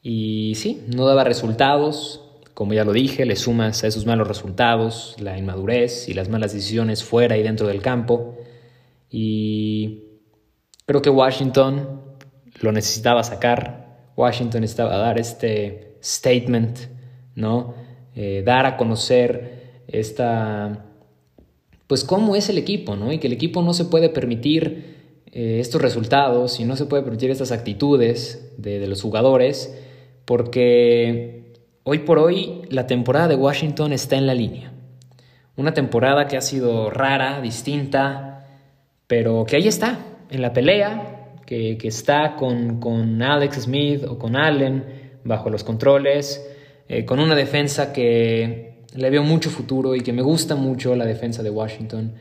Y 0.00 0.52
sí, 0.54 0.84
no 0.94 1.06
daba 1.06 1.24
resultados, 1.24 2.22
como 2.54 2.72
ya 2.72 2.84
lo 2.84 2.92
dije, 2.92 3.24
le 3.24 3.34
sumas 3.34 3.82
a 3.82 3.88
esos 3.88 4.06
malos 4.06 4.28
resultados 4.28 5.16
la 5.18 5.36
inmadurez 5.36 6.08
y 6.08 6.14
las 6.14 6.28
malas 6.28 6.52
decisiones 6.52 7.02
fuera 7.02 7.36
y 7.36 7.42
dentro 7.42 7.66
del 7.66 7.82
campo. 7.82 8.36
Y 9.10 10.04
creo 10.86 11.02
que 11.02 11.10
Washington 11.10 12.07
lo 12.60 12.72
necesitaba 12.72 13.22
sacar. 13.22 14.12
Washington 14.16 14.64
estaba 14.64 14.94
a 14.94 14.98
dar 14.98 15.18
este 15.18 15.96
statement 16.02 16.78
¿no? 17.38 17.74
Eh, 18.16 18.42
dar 18.44 18.66
a 18.66 18.76
conocer 18.76 19.84
esta, 19.86 20.86
pues 21.86 22.02
cómo 22.02 22.34
es 22.34 22.48
el 22.48 22.58
equipo, 22.58 22.96
¿no? 22.96 23.12
Y 23.12 23.18
que 23.18 23.28
el 23.28 23.32
equipo 23.32 23.62
no 23.62 23.72
se 23.74 23.84
puede 23.84 24.08
permitir 24.08 25.22
eh, 25.30 25.58
estos 25.60 25.80
resultados 25.80 26.58
y 26.58 26.64
no 26.64 26.74
se 26.74 26.86
puede 26.86 27.04
permitir 27.04 27.30
estas 27.30 27.52
actitudes 27.52 28.52
de, 28.58 28.84
los 28.88 29.02
jugadores, 29.02 29.78
porque 30.24 31.54
hoy 31.84 32.00
por 32.00 32.18
hoy 32.18 32.62
la 32.70 32.88
temporada 32.88 33.28
de 33.28 33.36
Washington 33.36 33.92
está 33.92 34.16
en 34.16 34.26
la 34.26 34.34
línea. 34.34 34.72
Una 35.56 35.74
temporada 35.74 36.26
que 36.26 36.36
ha 36.36 36.40
sido 36.40 36.90
rara, 36.90 37.40
distinta, 37.40 38.48
pero 39.06 39.44
que 39.44 39.56
ahí 39.56 39.68
está, 39.68 40.00
en 40.28 40.42
la 40.42 40.52
pelea, 40.52 41.17
que, 41.48 41.88
está 41.88 42.36
con, 42.36 42.78
con 42.78 43.22
Alex 43.22 43.62
Smith 43.62 44.04
o 44.04 44.18
con 44.18 44.36
Allen 44.36 44.84
bajo 45.24 45.48
los 45.48 45.64
controles, 45.64 46.46
eh, 46.88 47.06
con 47.06 47.20
una 47.20 47.34
defensa 47.34 47.90
que 47.90 48.82
le 48.94 49.10
veo 49.10 49.22
mucho 49.22 49.48
futuro 49.48 49.94
y 49.94 50.02
que 50.02 50.12
me 50.12 50.20
gusta 50.20 50.56
mucho 50.56 50.94
la 50.94 51.06
defensa 51.06 51.42
de 51.42 51.48
Washington. 51.48 52.12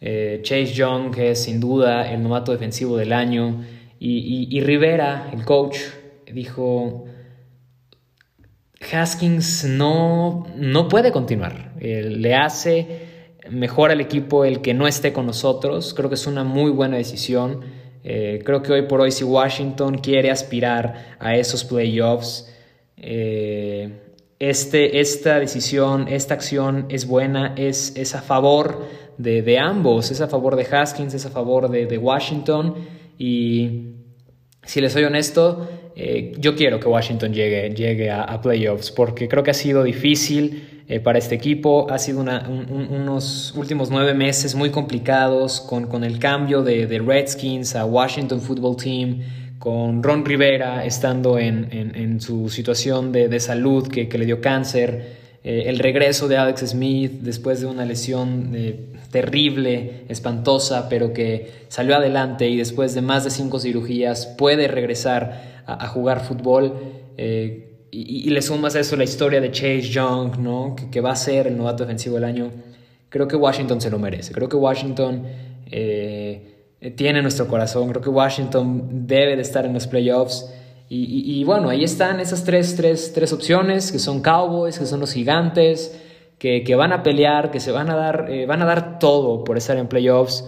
Eh, 0.00 0.40
Chase 0.42 0.74
Young, 0.74 1.14
que 1.14 1.30
es 1.30 1.44
sin 1.44 1.60
duda 1.60 2.10
el 2.12 2.20
novato 2.20 2.50
defensivo 2.50 2.96
del 2.96 3.12
año, 3.12 3.64
y, 4.06 4.60
Rivera, 4.60 5.30
el 5.32 5.46
coach, 5.46 5.78
dijo, 6.30 7.06
Haskins 8.92 9.64
no, 9.64 10.46
no 10.56 10.88
puede 10.88 11.10
continuar, 11.10 11.72
le 11.80 12.34
hace 12.34 13.38
mejor 13.48 13.92
al 13.92 14.02
equipo 14.02 14.44
el 14.44 14.60
que 14.60 14.74
no 14.74 14.86
esté 14.86 15.14
con 15.14 15.24
nosotros, 15.24 15.94
creo 15.94 16.10
que 16.10 16.16
es 16.16 16.26
una 16.26 16.44
muy 16.44 16.70
buena 16.70 16.98
decisión. 16.98 17.62
Eh, 18.04 18.42
creo 18.44 18.62
que 18.62 18.72
hoy 18.72 18.82
por 18.82 19.00
hoy 19.00 19.10
si 19.10 19.24
Washington 19.24 19.98
quiere 19.98 20.30
aspirar 20.30 21.16
a 21.18 21.34
esos 21.36 21.64
playoffs, 21.64 22.50
este, 24.38 25.00
esta 25.00 25.40
decisión, 25.40 26.06
esta 26.08 26.34
acción 26.34 26.86
es 26.90 27.06
buena, 27.06 27.54
es, 27.56 27.96
es 27.96 28.14
a 28.14 28.22
favor 28.22 28.84
de, 29.18 29.58
ambos, 29.58 30.10
es 30.10 30.20
a 30.20 30.28
favor 30.28 30.56
de 30.56 30.66
Haskins, 30.70 31.14
es 31.14 31.26
a 31.26 31.30
favor 31.30 31.70
de, 31.70 31.98
Washington. 31.98 32.74
Y 33.18 33.92
si 34.64 34.80
les 34.80 34.92
soy 34.92 35.04
honesto, 35.04 35.68
eh, 35.96 36.32
yo 36.38 36.54
quiero 36.56 36.80
que 36.80 36.88
Washington 36.88 37.32
llegue, 37.32 37.70
llegue 37.70 38.10
a, 38.10 38.40
playoffs 38.40 38.90
porque 38.90 39.28
creo 39.28 39.42
que 39.42 39.52
ha 39.52 39.54
sido 39.54 39.82
difícil 39.84 40.73
eh, 40.86 41.00
para 41.00 41.18
este 41.18 41.34
equipo, 41.34 41.90
ha 41.90 41.98
sido 41.98 42.20
unos 42.20 43.54
últimos 43.56 43.90
nueve 43.90 44.14
meses 44.14 44.54
muy 44.54 44.70
complicados 44.70 45.60
con, 45.60 45.86
con 45.86 46.04
el 46.04 46.18
cambio 46.18 46.62
de, 46.62 46.86
de 46.86 46.98
Redskins 46.98 47.74
a 47.74 47.84
Washington 47.84 48.40
Football 48.40 48.76
Team 48.76 49.20
con 49.64 50.02
Ron 50.02 50.26
Rivera 50.26 50.84
estando 50.84 51.38
en, 51.38 52.20
su 52.20 52.50
situación 52.50 53.12
de, 53.12 53.40
salud 53.40 53.88
que, 53.88 54.06
le 54.06 54.26
dio 54.26 54.42
cáncer, 54.42 55.16
eh, 55.42 55.64
el 55.68 55.78
regreso 55.78 56.28
de 56.28 56.36
Alex 56.36 56.68
Smith 56.68 57.12
después 57.22 57.62
de 57.62 57.66
una 57.66 57.86
lesión 57.86 58.52
eh, 58.54 58.92
terrible, 59.10 60.04
espantosa, 60.10 60.90
pero 60.90 61.14
que 61.14 61.50
salió 61.68 61.96
adelante 61.96 62.46
y 62.50 62.58
después 62.58 62.94
de 62.94 63.00
más 63.00 63.24
de 63.24 63.30
cinco 63.30 63.58
cirugías 63.58 64.26
puede 64.26 64.68
regresar 64.68 65.62
a, 65.64 65.88
jugar 65.88 66.20
fútbol. 66.20 66.74
Y, 67.94 68.30
le 68.30 68.42
sumas 68.42 68.74
a 68.74 68.80
eso 68.80 68.96
la 68.96 69.04
historia 69.04 69.40
de 69.40 69.52
Chase 69.52 69.82
Young, 69.82 70.38
¿no? 70.38 70.74
que, 70.90 71.00
va 71.00 71.12
a 71.12 71.16
ser 71.16 71.46
el 71.46 71.56
novato 71.56 71.84
defensivo 71.84 72.16
del 72.16 72.24
año. 72.24 72.50
Creo 73.08 73.28
que 73.28 73.36
Washington 73.36 73.80
se 73.80 73.90
lo 73.90 73.98
merece. 73.98 74.32
Creo 74.32 74.48
que 74.48 74.56
Washington 74.56 75.22
eh, 75.70 76.92
tiene 76.96 77.22
nuestro 77.22 77.46
corazón. 77.46 77.88
Creo 77.90 78.02
que 78.02 78.10
Washington 78.10 79.06
debe 79.06 79.36
de 79.36 79.42
estar 79.42 79.64
en 79.64 79.74
los 79.74 79.86
playoffs. 79.86 80.52
Y, 80.96 81.42
bueno, 81.44 81.70
ahí 81.70 81.82
están 81.82 82.20
esas 82.20 82.44
tres, 82.44 82.76
tres, 82.76 83.12
tres, 83.12 83.32
opciones, 83.32 83.90
que 83.90 83.98
son 83.98 84.20
Cowboys, 84.20 84.78
que 84.78 84.86
son 84.86 85.00
los 85.00 85.12
gigantes, 85.12 86.00
que, 86.38 86.62
que 86.62 86.74
van 86.76 86.92
a 86.92 87.02
pelear, 87.02 87.50
que 87.50 87.58
se 87.58 87.72
van 87.72 87.90
a 87.90 87.96
dar, 87.96 88.26
eh, 88.30 88.46
van 88.46 88.62
a 88.62 88.64
dar 88.64 89.00
todo 89.00 89.42
por 89.42 89.56
estar 89.56 89.76
en 89.76 89.88
playoffs. 89.88 90.44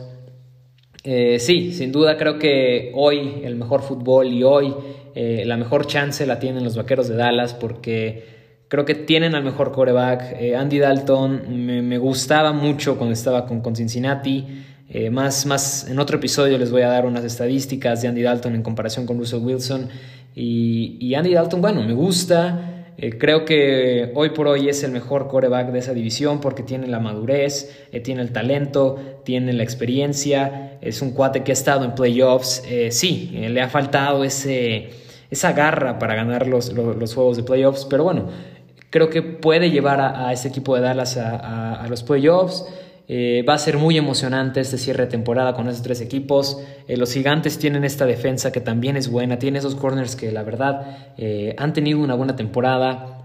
Eh, 1.02 1.38
sí, 1.38 1.72
sin 1.72 1.90
duda 1.90 2.16
creo 2.16 2.38
que 2.38 2.92
hoy 2.94 3.40
el 3.44 3.54
mejor 3.56 3.82
fútbol 3.82 4.26
y 4.26 4.42
hoy 4.42 4.74
la 5.16 5.56
mejor 5.56 5.86
chance 5.86 6.26
la 6.26 6.38
tienen 6.38 6.62
los 6.62 6.76
Vaqueros 6.76 7.08
de 7.08 7.16
Dallas 7.16 7.54
porque 7.54 8.36
creo 8.68 8.84
que 8.84 8.94
tienen 8.94 9.34
al 9.34 9.44
mejor 9.44 9.72
coreback. 9.72 10.36
Andy 10.56 10.78
Dalton 10.78 11.64
me, 11.66 11.98
gustaba 11.98 12.52
mucho 12.52 12.96
cuando 12.96 13.14
estaba 13.14 13.46
con, 13.46 13.74
Cincinnati. 13.74 14.46
Eh, 14.88 15.10
más, 15.10 15.46
más 15.46 15.88
en 15.90 15.98
otro 15.98 16.18
episodio 16.18 16.56
les 16.58 16.70
voy 16.70 16.82
a 16.82 16.88
dar 16.88 17.06
unas 17.06 17.24
estadísticas 17.24 18.02
de 18.02 18.08
Andy 18.08 18.22
Dalton 18.22 18.54
en 18.54 18.62
comparación 18.62 19.06
con 19.06 19.18
Russell 19.18 19.40
Wilson. 19.40 19.88
Y, 20.34 21.14
Andy 21.14 21.32
Dalton, 21.32 21.60
bueno, 21.60 21.82
me 21.82 21.92
gusta. 21.92 22.84
Eh, 22.98 23.18
creo 23.18 23.44
que 23.44 24.12
hoy 24.14 24.30
por 24.30 24.48
hoy 24.48 24.68
es 24.68 24.82
el 24.82 24.90
mejor 24.90 25.28
coreback 25.28 25.70
de 25.70 25.80
esa 25.80 25.92
división 25.92 26.40
porque 26.40 26.62
tiene 26.62 26.86
la 26.86 26.98
madurez, 26.98 27.86
eh, 27.92 28.00
tiene 28.00 28.22
el 28.22 28.32
talento, 28.32 29.20
tiene 29.24 29.52
la 29.52 29.62
experiencia. 29.62 30.78
Es 30.80 31.02
un 31.02 31.10
cuate 31.10 31.42
que 31.42 31.52
ha 31.52 31.54
estado 31.54 31.84
en 31.84 31.94
playoffs. 31.94 32.62
sí, 32.90 33.30
le 33.32 33.60
ha 33.60 33.68
faltado 33.68 34.24
ese, 34.24 34.90
esa 35.36 35.52
garra 35.52 35.98
para 35.98 36.14
ganar 36.14 36.46
los, 36.46 36.72
los, 36.72 37.14
juegos 37.14 37.36
de 37.36 37.42
playoffs, 37.42 37.84
pero 37.84 38.04
bueno, 38.04 38.28
creo 38.90 39.10
que 39.10 39.22
puede 39.22 39.70
llevar 39.70 40.00
a, 40.00 40.32
ese 40.32 40.48
equipo 40.48 40.74
de 40.74 40.82
Dallas 40.82 41.16
a, 41.16 41.74
a 41.74 41.88
los 41.88 42.02
playoffs. 42.02 42.64
Eh, 43.08 43.44
va 43.48 43.54
a 43.54 43.58
ser 43.58 43.78
muy 43.78 43.96
emocionante 43.96 44.60
este 44.60 44.78
cierre 44.78 45.04
de 45.04 45.10
temporada 45.10 45.54
con 45.54 45.68
esos 45.68 45.82
tres 45.82 46.00
equipos. 46.00 46.60
Eh, 46.88 46.96
los 46.96 47.12
gigantes 47.12 47.58
tienen 47.58 47.84
esta 47.84 48.04
defensa 48.04 48.50
que 48.50 48.60
también 48.60 48.96
es 48.96 49.08
buena, 49.08 49.38
tienen 49.38 49.60
esos 49.60 49.76
corners 49.76 50.16
que 50.16 50.32
la 50.32 50.42
verdad 50.42 51.12
eh, 51.16 51.54
han 51.56 51.72
tenido 51.72 52.00
una 52.00 52.14
buena 52.14 52.34
temporada. 52.34 53.15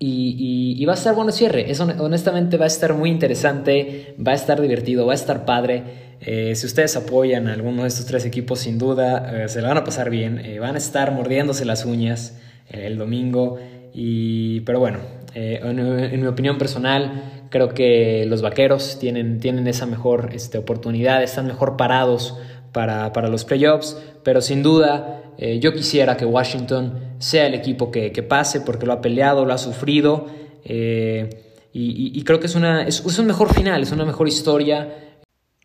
Y, 0.00 0.84
va 0.86 0.92
a 0.92 0.96
estar 0.96 1.14
bueno 1.14 1.32
cierre. 1.32 1.70
Eso, 1.70 1.84
honestamente 1.98 2.56
va 2.56 2.64
a 2.64 2.68
estar 2.68 2.94
muy 2.94 3.10
interesante, 3.10 4.14
va 4.24 4.32
a 4.32 4.34
estar 4.34 4.60
divertido, 4.60 5.06
va 5.06 5.12
a 5.12 5.16
estar 5.16 5.44
padre. 5.44 6.16
si 6.54 6.66
ustedes 6.66 6.96
apoyan 6.96 7.48
a 7.48 7.52
alguno 7.52 7.82
de 7.82 7.88
estos 7.88 8.06
tres 8.06 8.24
equipos, 8.24 8.60
sin 8.60 8.78
duda 8.78 9.48
se 9.48 9.60
la 9.60 9.68
van 9.68 9.78
a 9.78 9.84
pasar 9.84 10.10
bien. 10.10 10.42
van 10.60 10.76
a 10.76 10.78
estar 10.78 11.12
mordiéndose 11.12 11.64
las 11.64 11.84
uñas 11.84 12.38
el 12.70 12.96
domingo. 12.96 13.58
Y, 13.92 14.60
pero 14.60 14.78
bueno, 14.78 15.00
en 15.34 16.20
mi 16.20 16.26
opinión 16.26 16.58
personal, 16.58 17.38
Creo 17.50 17.70
que 17.70 18.26
los 18.26 18.42
vaqueros 18.42 18.98
tienen, 18.98 19.40
tienen 19.40 19.66
esa 19.68 19.86
mejor 19.86 20.30
este, 20.34 20.58
oportunidad, 20.58 21.22
están 21.22 21.46
mejor 21.46 21.78
parados 21.78 22.36
para, 22.72 23.28
los 23.28 23.44
playoffs, 23.44 23.96
pero 24.22 24.40
sin 24.40 24.62
duda 24.62 25.22
eh, 25.38 25.58
yo 25.60 25.72
quisiera 25.72 26.16
que 26.16 26.24
Washington 26.24 27.14
sea 27.18 27.46
el 27.46 27.54
equipo 27.54 27.90
que, 27.90 28.10
pase 28.22 28.60
porque 28.60 28.86
lo 28.86 28.92
ha 28.92 29.00
peleado, 29.00 29.44
lo 29.44 29.52
ha 29.52 29.58
sufrido 29.58 30.26
eh, 30.64 31.44
y, 31.72 32.22
creo 32.24 32.40
que 32.40 32.46
es, 32.46 32.54
una, 32.54 32.86
es, 32.86 33.18
un 33.18 33.26
mejor 33.26 33.54
final, 33.54 33.82
es 33.82 33.92
una 33.92 34.04
mejor 34.04 34.26
historia. 34.26 35.16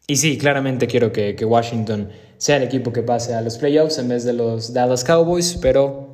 Y 0.05 0.17
sí, 0.17 0.38
claramente 0.38 0.86
quiero 0.86 1.12
que, 1.12 1.36
que 1.36 1.43
Washington 1.43 2.10
sea 2.38 2.57
el 2.57 2.63
equipo 2.63 2.93
que 2.93 3.01
pase 3.01 3.33
a 3.33 3.41
los 3.41 3.57
playoffs 3.57 3.98
en 3.98 4.10
vez 4.10 4.24
de 4.24 4.33
los 4.33 4.74
Dallas 4.74 5.03
Cowboys, 5.03 5.57
pero 5.60 6.13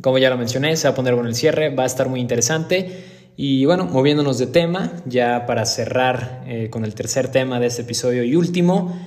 como 0.00 0.18
ya 0.18 0.30
lo 0.30 0.36
mencioné, 0.36 0.76
se 0.76 0.88
va 0.88 0.92
a 0.92 0.94
poner 0.94 1.14
bueno 1.14 1.28
el 1.28 1.34
cierre, 1.34 1.74
va 1.74 1.84
a 1.84 1.86
estar 1.86 2.08
muy 2.08 2.20
interesante. 2.20 3.04
Y 3.36 3.64
bueno, 3.66 3.84
moviéndonos 3.84 4.38
de 4.38 4.46
tema, 4.46 4.92
ya 5.04 5.44
para 5.46 5.66
cerrar 5.66 6.42
eh, 6.46 6.70
con 6.70 6.84
el 6.84 6.94
tercer 6.94 7.28
tema 7.28 7.60
de 7.60 7.66
este 7.66 7.82
episodio 7.82 8.24
y 8.24 8.34
último, 8.34 8.98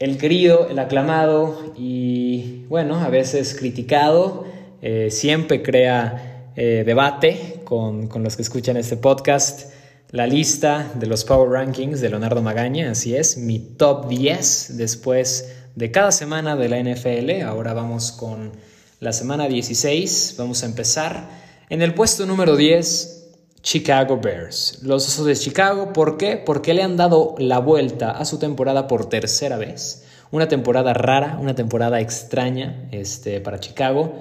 el 0.00 0.16
querido, 0.16 0.66
el 0.70 0.78
aclamado 0.78 1.74
y 1.76 2.64
bueno, 2.68 3.00
a 3.00 3.10
veces 3.10 3.54
criticado, 3.54 4.46
eh, 4.80 5.08
siempre 5.10 5.62
crea 5.62 6.52
eh, 6.56 6.84
debate 6.86 7.60
con, 7.64 8.08
con, 8.08 8.24
los 8.24 8.34
que 8.34 8.42
escuchan 8.42 8.78
este 8.78 8.96
podcast. 8.96 9.74
La 10.10 10.26
lista 10.26 10.90
de 10.94 11.06
los 11.06 11.24
Power 11.24 11.50
Rankings 11.50 12.00
de 12.00 12.08
Leonardo 12.08 12.40
Magaña, 12.40 12.90
así 12.90 13.14
es, 13.14 13.36
mi 13.36 13.58
top 13.58 14.08
10 14.08 14.78
después 14.78 15.52
de 15.76 15.90
cada 15.90 16.12
semana 16.12 16.56
de 16.56 16.68
la 16.70 16.82
NFL. 16.82 17.42
Ahora 17.42 17.74
vamos 17.74 18.10
con 18.10 18.52
la 19.00 19.12
semana 19.12 19.48
16. 19.48 20.36
Vamos 20.38 20.62
a 20.62 20.66
empezar 20.66 21.28
en 21.68 21.82
el 21.82 21.92
puesto 21.92 22.24
número 22.24 22.56
10. 22.56 23.19
Chicago 23.62 24.18
Bears. 24.18 24.80
Los 24.82 25.06
Osos 25.06 25.26
de 25.26 25.36
Chicago, 25.36 25.92
¿por 25.92 26.16
qué? 26.16 26.36
Porque 26.36 26.74
le 26.74 26.82
han 26.82 26.96
dado 26.96 27.34
la 27.38 27.58
vuelta 27.58 28.12
a 28.12 28.24
su 28.24 28.38
temporada 28.38 28.86
por 28.86 29.08
tercera 29.08 29.58
vez. 29.58 30.04
Una 30.30 30.48
temporada 30.48 30.94
rara, 30.94 31.38
una 31.40 31.54
temporada 31.54 32.00
extraña 32.00 32.88
este, 32.92 33.40
para 33.40 33.60
Chicago. 33.60 34.14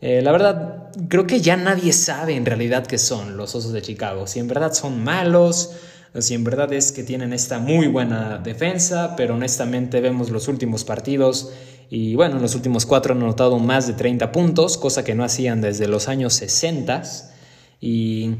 Eh, 0.00 0.22
la 0.22 0.32
verdad, 0.32 0.90
creo 1.08 1.26
que 1.26 1.40
ya 1.40 1.56
nadie 1.56 1.92
sabe 1.92 2.36
en 2.36 2.46
realidad 2.46 2.86
qué 2.86 2.98
son 2.98 3.36
los 3.36 3.54
Osos 3.54 3.72
de 3.72 3.82
Chicago. 3.82 4.26
Si 4.26 4.38
en 4.38 4.48
verdad 4.48 4.72
son 4.72 5.02
malos, 5.02 5.72
si 6.18 6.34
en 6.34 6.44
verdad 6.44 6.72
es 6.72 6.92
que 6.92 7.02
tienen 7.02 7.32
esta 7.32 7.58
muy 7.58 7.88
buena 7.88 8.38
defensa, 8.38 9.14
pero 9.16 9.34
honestamente 9.34 10.00
vemos 10.00 10.30
los 10.30 10.48
últimos 10.48 10.84
partidos 10.84 11.50
y 11.90 12.14
bueno, 12.14 12.36
en 12.36 12.42
los 12.42 12.54
últimos 12.54 12.86
cuatro 12.86 13.14
han 13.14 13.22
anotado 13.22 13.58
más 13.58 13.86
de 13.86 13.92
30 13.92 14.32
puntos, 14.32 14.78
cosa 14.78 15.04
que 15.04 15.14
no 15.14 15.24
hacían 15.24 15.60
desde 15.60 15.86
los 15.86 16.08
años 16.08 16.34
60 16.34 17.02
y 17.80 18.36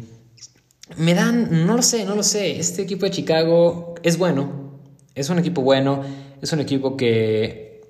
me 0.96 1.14
dan, 1.14 1.66
no 1.66 1.76
lo 1.76 1.82
sé, 1.82 2.04
no 2.04 2.14
lo 2.14 2.22
sé, 2.22 2.58
este 2.58 2.82
equipo 2.82 3.06
de 3.06 3.10
Chicago 3.10 3.94
es 4.02 4.18
bueno, 4.18 4.78
es 5.14 5.28
un 5.30 5.38
equipo 5.38 5.62
bueno, 5.62 6.02
es 6.40 6.52
un 6.52 6.60
equipo 6.60 6.96
que 6.96 7.80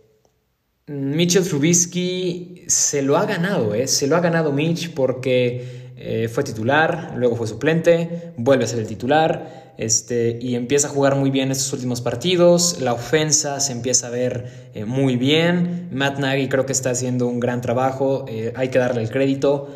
Mitchell 0.87 1.47
Trubisky 1.47 2.63
se 2.69 3.03
lo 3.03 3.17
ha 3.17 3.27
ganado, 3.27 3.75
¿eh? 3.75 3.87
se 3.87 4.07
lo 4.07 4.17
ha 4.17 4.21
ganado 4.21 4.53
Mitch 4.53 4.95
porque 4.95 5.93
eh, 5.97 6.29
fue 6.29 6.43
titular, 6.45 7.15
luego 7.17 7.37
fue 7.37 7.47
suplente, 7.47 8.33
vuelve 8.37 8.65
a 8.65 8.67
ser 8.67 8.79
el 8.79 8.87
titular 8.87 9.75
este, 9.77 10.39
y 10.41 10.55
empieza 10.55 10.89
a 10.89 10.91
jugar 10.91 11.17
muy 11.17 11.31
bien 11.31 11.51
estos 11.51 11.73
últimos 11.73 12.01
partidos, 12.01 12.81
la 12.81 12.95
ofensa 12.95 13.61
se 13.61 13.73
empieza 13.73 14.07
a 14.07 14.11
ver 14.11 14.71
eh, 14.75 14.85
muy 14.85 15.17
bien, 15.17 15.89
Matt 15.93 16.19
Nagy 16.19 16.49
creo 16.49 16.65
que 16.65 16.73
está 16.73 16.91
haciendo 16.91 17.27
un 17.27 17.41
gran 17.41 17.61
trabajo, 17.61 18.25
eh, 18.29 18.53
hay 18.57 18.69
que 18.69 18.79
darle 18.79 19.03
el 19.03 19.11
crédito. 19.11 19.69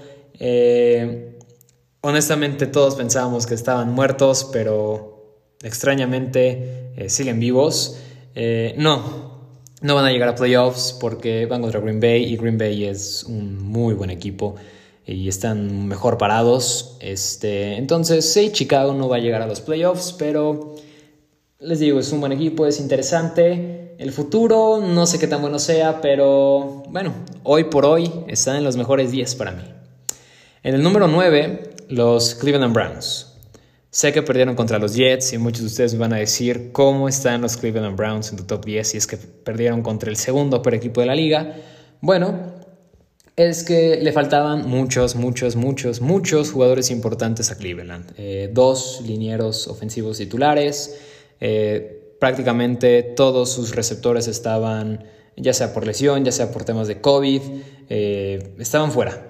Honestamente 2.00 2.66
todos 2.66 2.94
pensábamos 2.94 3.46
que 3.46 3.54
estaban 3.54 3.92
muertos, 3.92 4.48
pero 4.52 5.44
extrañamente 5.62 6.92
siguen 7.08 7.40
vivos. 7.40 7.98
no, 8.76 9.30
no 9.80 9.94
van 9.94 10.04
a 10.04 10.10
llegar 10.10 10.28
a 10.28 10.34
playoffs 10.34 10.96
porque 11.00 11.46
van 11.46 11.62
contra 11.62 11.80
Green 11.80 12.00
Bay 12.00 12.24
y 12.24 12.36
Green 12.36 12.58
Bay 12.58 12.84
es 12.84 13.24
un 13.24 13.62
muy 13.62 13.94
buen 13.94 14.10
equipo 14.10 14.56
y 15.06 15.28
están 15.28 15.88
mejor 15.88 16.18
parados. 16.18 16.96
Este, 17.00 17.76
entonces, 17.76 18.32
sí, 18.32 18.50
Chicago 18.52 18.94
no 18.94 19.08
va 19.08 19.16
a 19.16 19.20
llegar 19.20 19.42
a 19.42 19.46
los 19.46 19.60
playoffs, 19.60 20.14
pero 20.18 20.76
les 21.58 21.80
digo, 21.80 21.98
es 21.98 22.12
un 22.12 22.20
buen 22.20 22.32
equipo, 22.32 22.66
es 22.66 22.80
interesante. 22.80 23.94
El 23.98 24.12
futuro, 24.12 24.80
no 24.80 25.06
sé 25.06 25.18
qué 25.18 25.26
tan 25.26 25.42
bueno 25.42 25.58
sea, 25.58 26.00
pero 26.00 26.84
bueno, 26.88 27.12
hoy 27.42 27.64
por 27.64 27.84
hoy 27.84 28.10
están 28.28 28.56
en 28.56 28.64
los 28.64 28.76
mejores 28.76 29.10
10 29.10 29.34
para 29.34 29.52
mí. 29.52 29.62
En 30.62 30.74
el 30.74 30.82
número 30.82 31.08
9, 31.08 31.69
los 31.90 32.36
Cleveland 32.36 32.72
Browns. 32.72 33.26
Sé 33.90 34.12
que 34.12 34.22
perdieron 34.22 34.54
contra 34.54 34.78
los 34.78 34.94
Jets 34.94 35.32
y 35.32 35.38
muchos 35.38 35.62
de 35.62 35.66
ustedes 35.66 35.98
van 35.98 36.12
a 36.12 36.18
decir 36.18 36.70
cómo 36.70 37.08
están 37.08 37.42
los 37.42 37.56
Cleveland 37.56 37.96
Browns 37.96 38.30
en 38.30 38.36
tu 38.36 38.44
top 38.44 38.64
10 38.64 38.88
si 38.88 38.96
es 38.96 39.06
que 39.08 39.16
perdieron 39.16 39.82
contra 39.82 40.08
el 40.08 40.16
segundo 40.16 40.62
per 40.62 40.74
equipo 40.74 41.00
de 41.00 41.08
la 41.08 41.16
liga. 41.16 41.56
Bueno, 42.00 42.54
es 43.34 43.64
que 43.64 43.98
le 44.00 44.12
faltaban 44.12 44.68
muchos, 44.68 45.16
muchos, 45.16 45.56
muchos, 45.56 46.00
muchos 46.00 46.52
jugadores 46.52 46.92
importantes 46.92 47.50
a 47.50 47.56
Cleveland. 47.56 48.12
Eh, 48.16 48.50
dos 48.52 49.02
linieros 49.04 49.66
ofensivos 49.66 50.18
titulares, 50.18 50.96
eh, 51.40 52.14
prácticamente 52.20 53.02
todos 53.02 53.50
sus 53.50 53.74
receptores 53.74 54.28
estaban, 54.28 55.04
ya 55.36 55.52
sea 55.52 55.72
por 55.72 55.84
lesión, 55.84 56.24
ya 56.24 56.30
sea 56.30 56.52
por 56.52 56.62
temas 56.62 56.86
de 56.86 57.00
COVID, 57.00 57.40
eh, 57.88 58.54
estaban 58.60 58.92
fuera. 58.92 59.29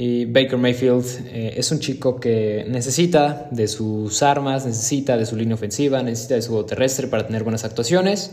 Y 0.00 0.26
Baker 0.26 0.58
Mayfield 0.58 1.04
es 1.32 1.72
un 1.72 1.80
chico 1.80 2.20
que 2.20 2.64
necesita 2.68 3.48
de 3.50 3.66
sus 3.66 4.22
armas, 4.22 4.64
necesita 4.64 5.16
de 5.16 5.26
su 5.26 5.34
línea 5.34 5.56
ofensiva, 5.56 6.00
necesita 6.04 6.36
de 6.36 6.42
su 6.42 6.50
juego 6.50 6.66
terrestre 6.66 7.08
para 7.08 7.26
tener 7.26 7.42
buenas 7.42 7.64
actuaciones. 7.64 8.30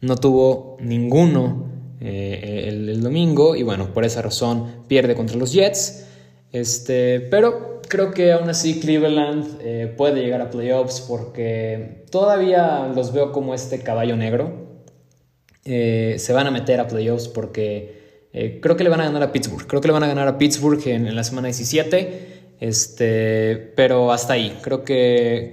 No 0.00 0.16
tuvo 0.16 0.78
ninguno 0.80 1.70
eh, 2.04 2.64
el, 2.66 3.00
domingo 3.00 3.54
y 3.54 3.62
bueno, 3.62 3.94
por 3.94 4.04
esa 4.04 4.22
razón 4.22 4.84
pierde 4.88 5.14
contra 5.14 5.36
los 5.36 5.52
Jets. 5.52 6.04
Este, 6.50 7.20
pero 7.20 7.80
creo 7.88 8.10
que 8.10 8.32
aún 8.32 8.50
así 8.50 8.80
Cleveland 8.80 9.60
eh, 9.60 9.94
puede 9.96 10.20
llegar 10.20 10.40
a 10.40 10.50
playoffs 10.50 11.00
porque 11.00 12.04
todavía 12.10 12.90
los 12.92 13.12
veo 13.12 13.30
como 13.30 13.54
este 13.54 13.80
caballo 13.80 14.16
negro. 14.16 14.82
Eh, 15.64 16.16
se 16.18 16.32
van 16.32 16.48
a 16.48 16.50
meter 16.50 16.80
a 16.80 16.88
playoffs 16.88 17.28
porque 17.28 18.01
creo 18.32 18.76
que 18.76 18.84
le 18.84 18.90
van 18.90 19.00
a 19.00 19.04
ganar 19.04 19.22
a 19.22 19.32
Pittsburgh. 19.32 19.66
Creo 19.66 19.80
que 19.80 19.88
le 19.88 19.92
van 19.92 20.04
a 20.04 20.08
ganar 20.08 20.28
a 20.28 20.38
Pittsburgh 20.38 20.80
en, 20.86 21.14
la 21.14 21.24
semana 21.24 21.48
17. 21.48 22.42
Este, 22.60 23.72
pero 23.76 24.12
hasta 24.12 24.34
ahí. 24.34 24.58
Creo 24.62 24.84
que, 24.84 25.52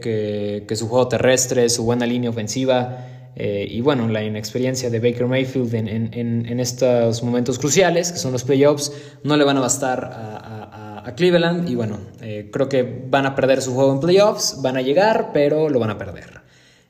que, 0.68 0.76
su 0.76 0.88
juego 0.88 1.08
terrestre, 1.08 1.70
su 1.70 1.84
buena 1.84 2.06
línea 2.06 2.30
ofensiva 2.30 3.06
eh, 3.36 3.66
y 3.70 3.80
bueno, 3.80 4.10
la 4.10 4.22
inexperiencia 4.22 4.90
de 4.90 5.00
Baker 5.00 5.26
Mayfield 5.26 5.74
en, 5.74 6.60
estos 6.60 7.24
momentos 7.24 7.58
cruciales, 7.58 8.12
que 8.12 8.18
son 8.18 8.34
los 8.34 8.44
playoffs, 8.44 8.92
no 9.24 9.38
le 9.38 9.46
van 9.46 9.56
a 9.56 9.62
bastar 9.62 10.10
a, 10.14 11.14
Cleveland. 11.16 11.68
Y 11.68 11.74
bueno, 11.74 11.98
eh, 12.22 12.50
creo 12.52 12.70
que 12.70 12.84
van 12.84 13.26
a 13.26 13.34
perder 13.36 13.64
su 13.64 13.74
juego 13.74 13.92
en 13.94 14.00
playoffs, 14.00 14.62
van 14.62 14.78
a 14.78 14.82
llegar, 14.82 15.32
pero 15.34 15.68
lo 15.68 15.80
van 15.80 15.90
a 15.90 15.98
perder. 15.98 16.42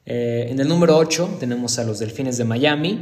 Eh, 0.05 0.47
en 0.49 0.59
el 0.59 0.67
número 0.67 0.97
8 0.97 1.37
tenemos 1.39 1.79
a 1.79 1.85
los 1.85 1.99
Delfines 1.99 2.37
de 2.37 2.43
Miami. 2.43 2.99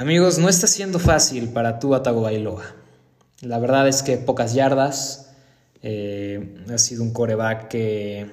Amigos, 0.00 0.38
no 0.38 0.48
está 0.48 0.66
siendo 0.66 0.98
fácil 0.98 1.50
para 1.50 1.78
tú 1.78 1.90
Bailoa. 1.90 2.64
La 3.42 3.58
verdad 3.58 3.86
es 3.86 4.02
que 4.02 4.16
pocas 4.16 4.54
yardas. 4.54 5.34
ha 5.82 6.78
sido 6.78 7.02
un 7.02 7.12
coreback 7.12 7.68
que 7.68 8.26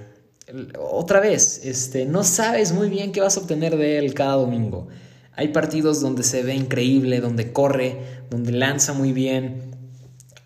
otra 0.80 1.20
vez, 1.20 1.66
este, 1.66 2.06
no 2.06 2.24
sabes 2.24 2.72
muy 2.72 2.90
bien 2.90 3.12
qué 3.12 3.20
vas 3.20 3.36
a 3.36 3.42
obtener 3.42 3.76
de 3.76 3.98
él 3.98 4.14
cada 4.14 4.36
domingo. 4.36 4.88
Hay 5.36 5.50
partidos 5.50 6.00
donde 6.00 6.24
se 6.24 6.42
ve 6.42 6.56
increíble, 6.56 7.20
donde 7.20 7.52
corre, 7.52 7.98
donde 8.30 8.54
lanza 8.54 8.94
muy 8.94 9.12
bien. 9.12 9.76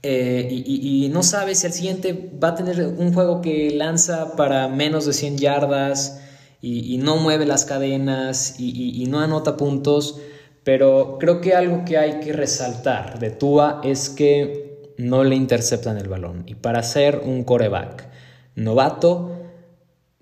Eh, 0.01 0.49
y, 0.49 1.07
no 1.09 1.21
sabes 1.21 1.59
si 1.59 1.67
al 1.67 1.73
siguiente 1.73 2.31
va 2.43 2.47
a 2.47 2.55
tener 2.55 2.81
un 2.83 3.13
juego 3.13 3.41
que 3.41 3.69
lanza 3.69 4.35
para 4.35 4.67
menos 4.69 5.05
de 5.05 5.13
100 5.13 5.37
yardas 5.37 6.19
y, 6.63 6.97
no 6.97 7.17
mueve 7.17 7.45
las 7.45 7.65
cadenas 7.65 8.55
y, 8.57 9.05
no 9.07 9.19
anota 9.19 9.55
puntos. 9.55 10.19
Pero 10.63 11.17
creo 11.19 11.41
que 11.41 11.53
algo 11.53 11.83
que 11.85 11.97
hay 11.97 12.19
que 12.19 12.33
resaltar 12.33 13.19
de 13.19 13.31
Tua 13.31 13.81
es 13.83 14.09
que 14.09 14.93
no 14.97 15.23
le 15.23 15.35
interceptan 15.35 15.97
el 15.97 16.07
balón. 16.07 16.43
Y 16.45 16.55
para 16.55 16.83
ser 16.83 17.21
un 17.25 17.43
coreback 17.43 18.07
novato, 18.55 19.41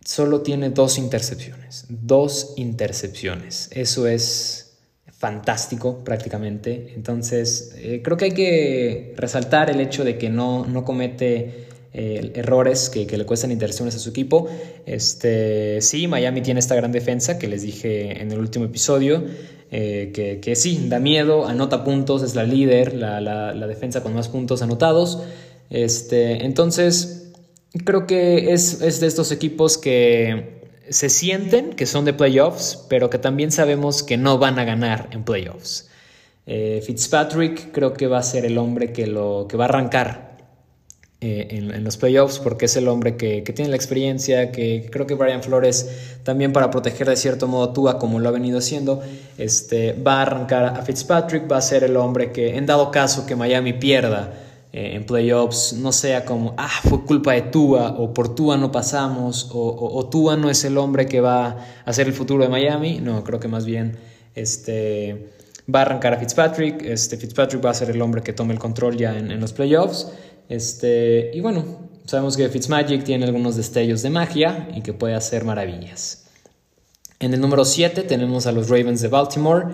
solo 0.04 0.41
tiene 0.41 0.69
dos 0.69 0.97
intercepciones. 0.97 1.86
Dos 1.89 2.54
intercepciones. 2.58 3.69
Eso 3.73 4.08
es 4.08 4.78
fantástico 5.19 6.04
prácticamente. 6.04 6.93
Entonces, 6.95 7.73
eh, 7.78 8.02
creo 8.02 8.15
que 8.15 8.25
hay 8.25 8.34
que 8.34 9.13
resaltar 9.17 9.69
el 9.69 9.82
hecho 9.82 10.06
de 10.06 10.17
que 10.17 10.30
no, 10.30 10.65
no 10.65 10.86
comete 10.86 11.68
eh, 11.93 12.32
errores 12.36 12.89
que, 12.89 13.06
le 13.06 13.25
cuestan 13.25 13.52
intercepciones 13.52 13.95
a 13.95 13.99
su 13.99 14.10
equipo. 14.10 14.47
Este, 14.86 15.82
sí, 15.82 16.08
Miami 16.08 16.41
tiene 16.41 16.60
esta 16.60 16.75
gran 16.75 16.91
defensa 16.91 17.39
que 17.39 17.47
les 17.47 17.62
dije 17.62 18.21
en 18.21 18.32
el 18.32 18.39
último 18.39 18.65
episodio. 18.65 19.23
Eh, 19.71 20.12
que, 20.13 20.39
que, 20.39 20.56
sí, 20.56 20.88
da 20.89 20.99
miedo, 20.99 21.45
anota 21.45 21.84
puntos, 21.84 22.23
es 22.23 22.34
la 22.34 22.43
líder, 22.43 22.95
la, 22.95 23.21
la, 23.21 23.67
defensa 23.67 24.02
con 24.02 24.15
más 24.15 24.28
puntos 24.28 24.63
anotados. 24.63 25.21
Este, 25.69 26.43
entonces, 26.43 27.19
Creo 27.86 28.08
que 28.08 28.52
es, 28.52 28.80
de 28.80 29.08
estos 29.08 29.32
equipos 29.32 29.78
que 29.78 30.60
se 30.89 31.10
sienten 31.10 31.73
que 31.73 31.86
son 31.86 32.04
de 32.04 32.13
playoffs, 32.13 32.86
pero 32.89 33.12
que 33.12 33.19
también 33.19 33.52
sabemos 33.52 34.02
que 34.02 34.17
no 34.17 34.39
van 34.39 34.58
a 34.58 34.63
ganar 34.63 35.10
en 35.12 35.23
playoffs. 35.23 35.88
Eh, 36.47 36.82
Fitzpatrick 36.84 37.71
creo 37.71 37.93
que 37.93 38.08
va 38.08 38.17
a 38.17 38.23
ser 38.23 38.45
el 38.45 38.58
hombre 38.58 38.91
que, 38.91 39.06
lo, 39.06 39.45
que 39.47 39.56
va 39.56 39.65
a 39.65 39.67
arrancar 39.67 40.29
eh, 41.21 41.47
en, 41.51 41.84
los 41.84 41.97
playoffs 41.97 42.39
porque 42.39 42.65
es 42.65 42.77
el 42.77 42.88
hombre 42.88 43.17
que, 43.17 43.41
tiene 43.41 43.69
la 43.69 43.75
experiencia, 43.75 44.51
que 44.51 44.88
creo 44.89 45.05
que 45.05 45.15
Brian 45.15 45.43
Flores 45.43 46.17
también 46.23 46.53
para 46.53 46.71
proteger 46.71 47.10
de 47.10 47.17
cierto 47.17 47.47
modo 47.47 47.73
Tua 47.73 47.99
como 47.99 48.19
lo 48.19 48.29
ha 48.29 48.32
venido 48.32 48.60
haciendo, 48.60 49.01
este, 49.38 49.93
va 49.93 50.19
a 50.19 50.21
arrancar 50.21 50.65
a 50.65 50.82
Fitzpatrick, 50.82 51.51
va 51.51 51.58
a 51.58 51.62
ser 51.62 51.84
el 51.84 51.97
hombre 51.97 52.32
que 52.32 52.55
en 52.55 52.65
dado 52.65 52.89
caso 52.91 53.25
que 53.25 53.36
Miami 53.36 53.73
pierda, 53.73 54.34
eh, 54.71 54.91
en 54.93 55.05
playoffs 55.05 55.73
no 55.73 55.91
sea 55.91 56.25
como, 56.25 56.53
ah, 56.55 56.69
fue 56.84 57.03
culpa 57.03 57.34
de 57.34 57.41
Tua 57.41 57.95
o 57.97 58.13
por 58.13 58.36
Tua 58.36 58.55
no 58.55 58.71
pasamos 58.71 59.49
o, 59.51 59.91
o, 59.97 60.10
Tua 60.10 60.38
no 60.38 60.49
es 60.49 60.63
el 60.63 60.77
hombre 60.77 61.08
que 61.08 61.21
va 61.21 61.58
a 61.84 61.93
ser 61.93 62.08
el 62.08 62.13
futuro 62.13 62.43
de 62.43 62.49
Miami. 62.49 62.99
No, 63.01 63.23
creo 63.23 63.39
que 63.39 63.47
más 63.47 63.65
bien 63.65 63.97
este, 64.36 65.27
va 65.73 65.79
a 65.79 65.82
arrancar 65.84 66.13
a 66.13 66.17
Fitzpatrick. 66.17 66.84
Este, 66.84 67.17
Fitzpatrick 67.17 67.63
va 67.63 67.71
a 67.71 67.73
ser 67.73 67.89
el 67.89 68.01
hombre 68.01 68.21
que 68.21 68.34
tome 68.34 68.53
el 68.53 68.60
control 68.60 68.97
ya 68.97 69.17
en, 69.17 69.39
los 69.39 69.53
playoffs. 69.53 70.12
Este, 70.50 71.32
y 71.34 71.40
bueno, 71.40 71.64
sabemos 72.06 72.36
que 72.36 72.50
Fitzmagic 72.50 73.04
tiene 73.04 73.26
algunos 73.26 73.56
destellos 73.56 74.02
de 74.02 74.10
magia 74.10 74.68
y 74.76 74.82
que 74.82 74.94
puede 74.94 75.14
hacer 75.14 75.46
maravillas. 75.46 76.26
En 77.20 77.34
el 77.34 77.40
número 77.40 77.64
7 77.64 78.04
tenemos 78.04 78.48
a 78.48 78.52
los 78.52 78.68
Ravens 78.70 79.02
de 79.02 79.08
Baltimore. 79.08 79.68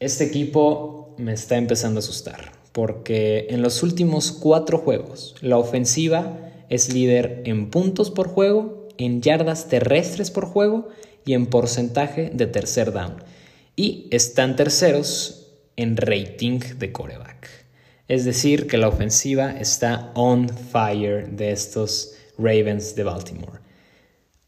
Este 0.00 0.24
equipo 0.24 1.14
me 1.18 1.34
está 1.34 1.56
empezando 1.56 1.98
a 1.98 2.02
asustar 2.02 2.52
porque 2.72 3.48
en 3.50 3.62
los 3.62 3.82
últimos 3.82 4.32
cuatro 4.32 4.78
juegos 4.78 5.34
la 5.40 5.58
ofensiva 5.58 6.38
es 6.68 6.92
líder 6.92 7.42
en 7.44 7.70
puntos 7.70 8.10
por 8.10 8.28
juego, 8.28 8.88
en 8.96 9.20
yardas 9.20 9.68
terrestres 9.68 10.30
por 10.30 10.46
juego 10.46 10.88
y 11.26 11.34
en 11.34 11.46
porcentaje 11.46 12.30
de 12.32 12.46
tercer 12.46 12.92
down. 12.92 13.22
Y 13.76 14.08
están 14.10 14.56
terceros 14.56 15.48
en 15.76 15.96
rating 15.96 16.60
de 16.78 16.92
coreback. 16.92 17.61
Es 18.12 18.26
decir, 18.26 18.66
que 18.66 18.76
la 18.76 18.88
ofensiva 18.88 19.52
está 19.52 20.12
on 20.14 20.46
fire 20.50 21.30
de 21.30 21.50
estos 21.50 22.12
Ravens 22.36 22.94
de 22.94 23.04
Baltimore. 23.04 23.58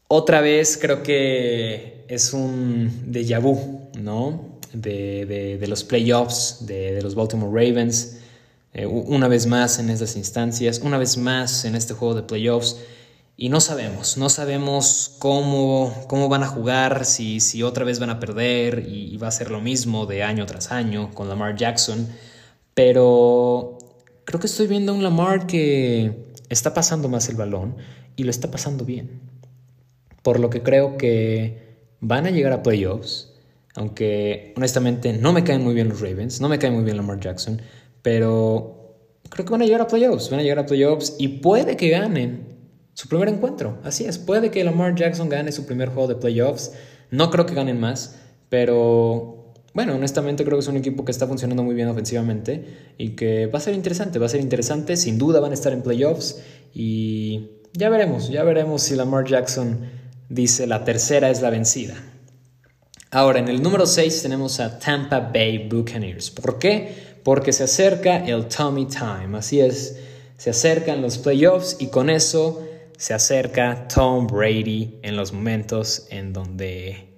Otra 0.07 0.39
vez 0.39 0.77
creo 0.79 1.01
que 1.01 2.05
es 2.07 2.31
un 2.31 3.11
déjà 3.11 3.39
vu, 3.41 3.89
¿no? 3.97 4.59
de, 4.71 5.65
los 5.67 5.83
playoffs 5.83 6.67
de, 6.67 7.01
los 7.01 7.15
Baltimore 7.15 7.49
Ravens. 7.51 8.17
Eh, 8.71 8.85
una 8.85 9.27
vez 9.27 9.47
más 9.47 9.79
en 9.79 9.89
estas 9.89 10.15
instancias, 10.15 10.79
una 10.83 10.99
vez 10.99 11.17
más 11.17 11.65
en 11.65 11.73
este 11.73 11.95
juego 11.95 12.13
de 12.13 12.21
playoffs. 12.21 12.77
Y 13.35 13.49
no 13.49 13.61
sabemos, 13.61 14.15
no 14.15 14.29
sabemos 14.29 15.15
cómo, 15.17 16.05
cómo 16.07 16.29
van 16.29 16.43
a 16.43 16.47
jugar, 16.47 17.03
si, 17.03 17.39
si 17.39 17.63
otra 17.63 17.83
vez 17.83 17.97
van 17.97 18.11
a 18.11 18.19
perder 18.19 18.85
y, 18.87 19.17
va 19.17 19.29
a 19.29 19.31
ser 19.31 19.49
lo 19.49 19.59
mismo 19.59 20.05
de 20.05 20.21
año 20.21 20.45
tras 20.45 20.71
año 20.71 21.15
con 21.15 21.29
Lamar 21.29 21.55
Jackson. 21.55 22.07
Pero 22.75 23.79
creo 24.25 24.39
que 24.39 24.47
estoy 24.47 24.67
viendo 24.67 24.91
a 24.91 24.95
un 24.95 25.01
Lamar 25.01 25.47
que 25.47 26.27
está 26.49 26.75
pasando 26.75 27.09
más 27.09 27.27
el 27.29 27.35
balón 27.35 27.75
y 28.15 28.23
lo 28.23 28.29
está 28.29 28.51
pasando 28.51 28.85
bien. 28.85 29.21
Por 30.21 30.39
lo 30.39 30.51
que 30.51 30.61
creo 30.61 30.97
que 30.97 31.79
van 31.99 32.27
a 32.27 32.29
llegar 32.29 32.53
a 32.53 32.61
playoffs 32.61 33.31
aunque 33.75 34.53
honestamente 34.55 35.13
no 35.13 35.33
me 35.33 35.43
caen 35.43 35.63
muy 35.63 35.73
bien 35.73 35.89
los 35.89 35.99
Ravens, 35.99 36.41
no 36.41 36.49
me 36.49 36.57
cae 36.57 36.71
muy 36.71 36.83
bien 36.83 36.97
Lamar 36.97 37.19
Jackson, 37.19 37.61
pero 38.01 38.95
creo 39.29 39.45
que 39.45 39.51
van 39.51 39.61
a 39.61 39.65
llegar 39.65 39.81
a 39.81 39.87
playoffs, 39.87 40.29
van 40.29 40.39
a 40.39 40.43
llegar 40.43 40.59
a 40.59 40.65
playoffs 40.65 41.15
y 41.19 41.27
puede 41.27 41.75
que 41.75 41.89
ganen 41.89 42.55
su 42.93 43.09
primer 43.09 43.27
encuentro. 43.27 43.77
Así 43.83 44.05
es, 44.05 44.17
puede 44.17 44.49
que 44.49 44.63
Lamar 44.63 44.95
Jackson 44.95 45.27
gane 45.27 45.51
su 45.51 45.65
primer 45.65 45.89
juego 45.89 46.07
de 46.07 46.15
playoffs. 46.15 46.71
No 47.11 47.29
creo 47.29 47.45
que 47.45 47.53
ganen 47.53 47.79
más, 47.79 48.17
pero 48.47 49.44
bueno, 49.75 49.93
honestamente 49.93 50.45
creo 50.45 50.57
que 50.57 50.61
es 50.61 50.69
un 50.69 50.77
equipo 50.77 51.03
que 51.03 51.11
está 51.11 51.27
funcionando 51.27 51.61
muy 51.61 51.75
bien 51.75 51.89
ofensivamente 51.89 52.93
y 52.97 53.09
que 53.09 53.47
va 53.47 53.59
a 53.59 53.61
ser 53.61 53.75
interesante, 53.75 54.19
va 54.19 54.25
a 54.25 54.29
ser 54.29 54.39
interesante, 54.39 54.95
sin 54.95 55.17
duda 55.17 55.41
van 55.41 55.51
a 55.51 55.53
estar 55.53 55.73
en 55.73 55.83
playoffs 55.83 56.41
y 56.73 57.49
ya 57.73 57.89
veremos, 57.89 58.29
ya 58.29 58.43
veremos 58.43 58.83
si 58.83 58.95
Lamar 58.95 59.25
Jackson 59.25 59.81
dice 60.29 60.65
la 60.65 60.85
tercera 60.85 61.29
es 61.29 61.41
la 61.41 61.49
vencida. 61.49 61.93
Ahora, 63.11 63.39
en 63.39 63.49
el 63.49 63.61
número 63.61 63.85
6 63.85 64.21
tenemos 64.21 64.61
a 64.61 64.79
Tampa 64.79 65.19
Bay 65.19 65.67
Buccaneers. 65.67 66.31
¿Por 66.31 66.57
qué? 66.57 67.17
Porque 67.25 67.51
se 67.51 67.65
acerca 67.65 68.25
el 68.25 68.47
Tommy 68.47 68.87
Time. 68.87 69.37
Así 69.37 69.59
es, 69.59 69.99
se 70.37 70.51
acercan 70.51 71.01
los 71.01 71.17
playoffs 71.17 71.75
y 71.79 71.87
con 71.87 72.09
eso 72.09 72.65
se 72.97 73.13
acerca 73.13 73.89
Tom 73.93 74.27
Brady 74.27 74.99
en 75.01 75.17
los 75.17 75.33
momentos 75.33 76.07
en 76.11 76.31
donde 76.31 77.14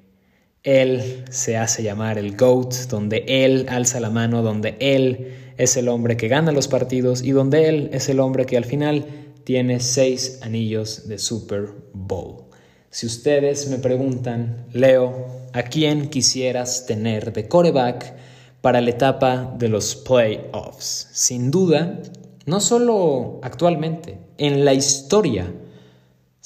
él 0.64 1.26
se 1.30 1.58
hace 1.58 1.84
llamar 1.84 2.18
el 2.18 2.36
GOAT, 2.36 2.74
donde 2.90 3.24
él 3.28 3.66
alza 3.70 4.00
la 4.00 4.10
mano, 4.10 4.42
donde 4.42 4.76
él 4.80 5.36
es 5.58 5.78
el 5.78 5.88
hombre 5.88 6.18
que 6.18 6.28
gana 6.28 6.52
los 6.52 6.68
partidos 6.68 7.24
y 7.24 7.32
donde 7.32 7.68
él 7.70 7.90
es 7.94 8.10
el 8.10 8.20
hombre 8.20 8.46
que 8.46 8.58
al 8.58 8.66
final 8.66 9.06
tiene 9.44 9.80
seis 9.80 10.40
anillos 10.42 11.08
de 11.08 11.18
Super 11.18 11.70
Bowl. 11.94 12.44
Si 12.90 13.06
ustedes 13.06 13.68
me 13.70 13.78
preguntan, 13.78 14.66
Leo, 14.74 15.28
¿a 15.54 15.64
quién 15.64 16.10
quisieras 16.10 16.86
tener 16.86 17.34
de 17.34 17.48
coreback 17.48 18.14
para 18.62 18.82
la 18.82 18.90
etapa 18.90 19.56
de 19.58 19.70
los 19.70 19.96
playoffs? 19.96 21.10
Sin 21.12 21.52
duda, 21.52 22.02
no 22.46 22.60
solo 22.60 23.40
actualmente, 23.44 24.18
en 24.38 24.66
la 24.66 24.74
historia. 24.74 25.52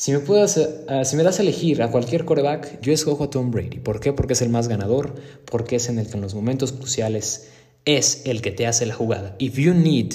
Si 0.01 0.11
me, 0.11 0.19
ah, 0.87 1.05
si 1.05 1.15
me 1.15 1.21
das 1.21 1.37
a 1.37 1.43
elegir 1.43 1.83
a 1.83 1.91
cualquier 1.91 2.25
coreback, 2.25 2.81
yo 2.81 2.91
escojo 2.91 3.25
a 3.25 3.29
Tom 3.29 3.51
Brady. 3.51 3.77
¿Por 3.77 3.99
qué? 3.99 4.13
Porque 4.13 4.33
es 4.33 4.41
el 4.41 4.49
más 4.49 4.67
ganador, 4.67 5.13
porque 5.45 5.75
es 5.75 5.89
en 5.89 5.99
el 5.99 6.07
que 6.07 6.13
en 6.13 6.21
los 6.21 6.33
momentos 6.33 6.71
cruciales 6.71 7.49
es 7.85 8.23
el 8.25 8.41
que 8.41 8.49
te 8.49 8.65
hace 8.65 8.87
la 8.87 8.95
jugada. 8.95 9.35
If 9.37 9.59
you 9.59 9.75
need 9.75 10.13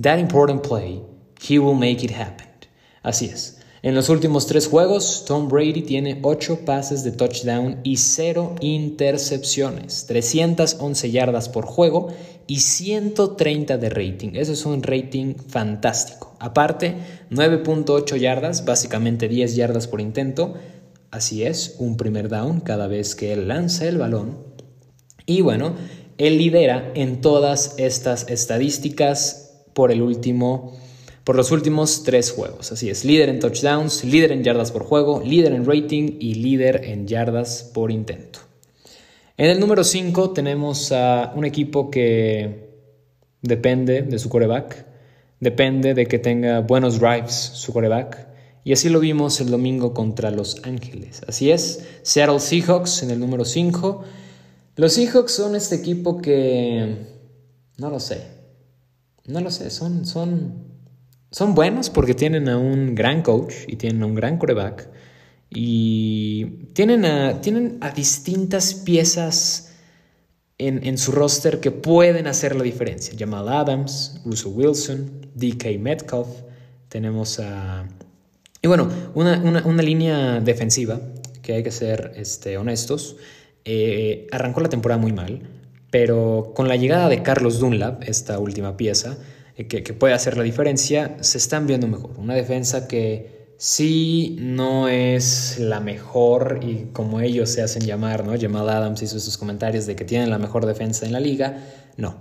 that 0.00 0.20
important 0.20 0.64
play, 0.64 1.02
he 1.42 1.58
will 1.58 1.74
make 1.74 2.04
it 2.04 2.12
happen. 2.12 2.46
Así 3.02 3.24
es. 3.24 3.58
En 3.84 3.94
los 3.94 4.08
últimos 4.08 4.46
tres 4.46 4.66
juegos, 4.66 5.26
Tom 5.26 5.46
Brady 5.46 5.82
tiene 5.82 6.18
8 6.22 6.60
pases 6.64 7.04
de 7.04 7.12
touchdown 7.12 7.80
y 7.82 7.98
0 7.98 8.54
intercepciones, 8.62 10.06
311 10.06 11.10
yardas 11.10 11.50
por 11.50 11.66
juego 11.66 12.08
y 12.46 12.60
130 12.60 13.76
de 13.76 13.90
rating. 13.90 14.30
Eso 14.36 14.52
es 14.52 14.64
un 14.64 14.82
rating 14.82 15.34
fantástico. 15.34 16.34
Aparte, 16.38 16.96
9.8 17.30 18.16
yardas, 18.16 18.64
básicamente 18.64 19.28
10 19.28 19.54
yardas 19.54 19.86
por 19.86 20.00
intento. 20.00 20.54
Así 21.10 21.42
es, 21.42 21.76
un 21.78 21.98
primer 21.98 22.30
down 22.30 22.60
cada 22.60 22.86
vez 22.86 23.14
que 23.14 23.34
él 23.34 23.48
lanza 23.48 23.86
el 23.86 23.98
balón. 23.98 24.38
Y 25.26 25.42
bueno, 25.42 25.74
él 26.16 26.38
lidera 26.38 26.90
en 26.94 27.20
todas 27.20 27.74
estas 27.76 28.30
estadísticas 28.30 29.66
por 29.74 29.92
el 29.92 30.00
último 30.00 30.72
por 31.24 31.36
los 31.36 31.50
últimos 31.50 32.02
tres 32.04 32.30
juegos. 32.30 32.70
Así 32.70 32.90
es, 32.90 33.04
líder 33.04 33.30
en 33.30 33.40
touchdowns, 33.40 34.04
líder 34.04 34.32
en 34.32 34.44
yardas 34.44 34.70
por 34.70 34.84
juego, 34.84 35.22
líder 35.24 35.52
en 35.52 35.64
rating 35.64 36.18
y 36.20 36.34
líder 36.34 36.84
en 36.84 37.08
yardas 37.08 37.70
por 37.72 37.90
intento. 37.90 38.40
En 39.36 39.50
el 39.50 39.58
número 39.58 39.82
5 39.82 40.30
tenemos 40.30 40.92
a 40.92 41.32
un 41.34 41.44
equipo 41.44 41.90
que 41.90 42.68
depende 43.42 44.02
de 44.02 44.18
su 44.18 44.28
coreback, 44.28 44.86
depende 45.40 45.94
de 45.94 46.06
que 46.06 46.18
tenga 46.18 46.60
buenos 46.60 47.00
drives 47.00 47.34
su 47.34 47.72
coreback. 47.72 48.28
Y 48.62 48.72
así 48.72 48.88
lo 48.88 49.00
vimos 49.00 49.40
el 49.40 49.50
domingo 49.50 49.92
contra 49.92 50.30
Los 50.30 50.64
Ángeles. 50.64 51.20
Así 51.26 51.50
es, 51.50 51.84
Seattle 52.02 52.40
Seahawks 52.40 53.02
en 53.02 53.10
el 53.10 53.20
número 53.20 53.44
5. 53.44 54.04
Los 54.76 54.92
Seahawks 54.94 55.32
son 55.32 55.56
este 55.56 55.74
equipo 55.76 56.22
que... 56.22 56.96
No 57.76 57.90
lo 57.90 58.00
sé. 58.00 58.22
No 59.26 59.40
lo 59.40 59.50
sé, 59.50 59.68
son, 59.70 60.06
son 60.06 60.73
son 61.34 61.56
buenos 61.56 61.90
porque 61.90 62.14
tienen 62.14 62.48
a 62.48 62.56
un 62.58 62.94
gran 62.94 63.20
coach 63.22 63.54
y 63.66 63.74
tienen 63.74 64.04
a 64.04 64.06
un 64.06 64.14
gran 64.14 64.38
coreback 64.38 64.88
y 65.50 66.44
tienen 66.74 67.04
a, 67.04 67.40
tienen 67.40 67.78
a 67.80 67.90
distintas 67.90 68.72
piezas 68.72 69.72
en, 70.58 70.96
su 70.96 71.10
roster 71.10 71.58
que 71.58 71.72
pueden 71.72 72.28
hacer 72.28 72.54
la 72.54 72.62
diferencia. 72.62 73.14
Jamal 73.18 73.48
Adams, 73.48 74.20
Russell 74.24 74.52
Wilson, 74.54 75.28
DK 75.34 75.76
Metcalf, 75.80 76.28
tenemos 76.88 77.40
a... 77.40 77.84
Y 78.62 78.68
bueno, 78.68 78.88
una, 79.14 79.82
línea 79.82 80.38
defensiva 80.38 81.00
que 81.42 81.54
hay 81.54 81.64
que 81.64 81.72
ser 81.72 82.12
este, 82.14 82.56
honestos. 82.58 83.16
Eh, 83.64 84.28
arrancó 84.30 84.60
la 84.60 84.68
temporada 84.68 85.00
muy 85.00 85.12
mal, 85.12 85.42
pero 85.90 86.52
con 86.54 86.68
la 86.68 86.76
llegada 86.76 87.08
de 87.08 87.24
Carlos 87.24 87.58
Dunlap, 87.58 88.04
esta 88.04 88.38
última 88.38 88.76
pieza, 88.76 89.18
eh, 89.56 89.68
que, 89.68 89.92
puede 89.92 90.14
hacer 90.14 90.36
la 90.36 90.42
diferencia, 90.42 91.16
se 91.20 91.38
están 91.38 91.66
viendo 91.66 91.86
mejor. 91.86 92.12
Una 92.18 92.34
defensa 92.34 92.88
que 92.88 93.54
sí 93.56 94.36
no 94.40 94.88
es 94.88 95.58
la 95.60 95.78
mejor 95.78 96.60
y 96.62 96.88
como 96.92 97.20
ellos 97.20 97.50
se 97.50 97.62
hacen 97.62 97.86
llamar, 97.86 98.26
¿no? 98.26 98.34
Jamal 98.38 98.68
Adams 98.68 99.02
hizo 99.02 99.20
sus 99.20 99.38
comentarios 99.38 99.86
de 99.86 99.94
que 99.94 100.04
tienen 100.04 100.30
la 100.30 100.38
mejor 100.38 100.66
defensa 100.66 101.06
en 101.06 101.12
la 101.12 101.20
liga. 101.20 101.62
No, 101.96 102.16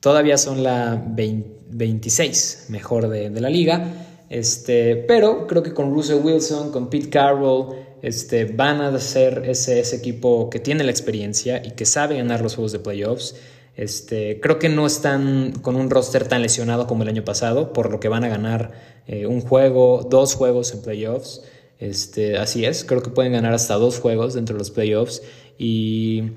todavía 0.00 0.38
son 0.38 0.62
la 0.62 1.02
26 1.06 2.66
mejor 2.70 3.08
de, 3.08 3.28
la 3.28 3.50
liga. 3.50 4.06
Este, 4.30 4.96
pero 4.96 5.46
creo 5.46 5.62
que 5.62 5.74
con 5.74 5.92
Russell 5.92 6.20
Wilson, 6.22 6.72
con 6.72 6.88
Pete 6.88 7.10
Carroll, 7.10 7.74
este, 8.00 8.46
van 8.46 8.80
a 8.80 8.98
ser 9.00 9.42
ese, 9.46 9.80
ese 9.80 9.96
equipo 9.96 10.48
que 10.48 10.60
tiene 10.60 10.84
la 10.84 10.90
experiencia 10.90 11.60
y 11.62 11.72
que 11.72 11.84
sabe 11.84 12.16
ganar 12.16 12.40
los 12.40 12.54
juegos 12.54 12.72
de 12.72 12.78
playoffs. 12.78 13.34
Este, 13.76 14.40
creo 14.40 14.58
que 14.58 14.68
no 14.68 14.86
están 14.86 15.52
con 15.62 15.76
un 15.76 15.90
roster 15.90 16.28
tan 16.28 16.42
lesionado 16.42 16.86
como 16.86 17.02
el 17.02 17.08
año 17.08 17.24
pasado, 17.24 17.72
por 17.72 17.90
lo 17.90 18.00
que 18.00 18.08
van 18.08 18.24
a 18.24 18.28
ganar 18.28 18.72
eh, 19.06 19.26
un 19.26 19.40
juego, 19.40 20.06
dos 20.08 20.34
juegos 20.34 20.72
en 20.72 20.82
playoffs. 20.82 21.42
Este, 21.78 22.36
así 22.36 22.64
es, 22.64 22.84
creo 22.84 23.02
que 23.02 23.10
pueden 23.10 23.32
ganar 23.32 23.54
hasta 23.54 23.74
dos 23.74 23.98
juegos 23.98 24.34
dentro 24.34 24.54
de 24.54 24.58
los 24.58 24.70
playoffs. 24.70 25.22
Y 25.58 26.32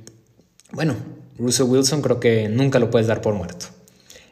bueno, 0.71 0.95
Russell 1.37 1.67
Wilson 1.67 2.01
creo 2.01 2.19
que 2.19 2.47
nunca 2.49 2.79
lo 2.79 2.89
puedes 2.89 3.07
dar 3.07 3.21
por 3.21 3.33
muerto. 3.33 3.65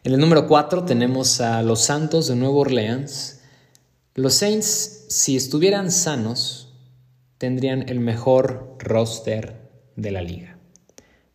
En 0.03 0.13
el 0.13 0.19
número 0.19 0.47
4 0.47 0.85
tenemos 0.85 1.41
a 1.41 1.61
los 1.61 1.81
Santos 1.81 2.27
de 2.27 2.35
Nueva 2.35 2.55
Orleans. 2.55 3.41
Los 4.15 4.35
Saints, 4.35 5.05
si 5.09 5.35
estuvieran 5.35 5.91
sanos, 5.91 6.73
tendrían 7.37 7.87
el 7.89 7.99
mejor 7.99 8.75
roster 8.79 9.69
de 9.95 10.11
la 10.11 10.21
liga. 10.21 10.57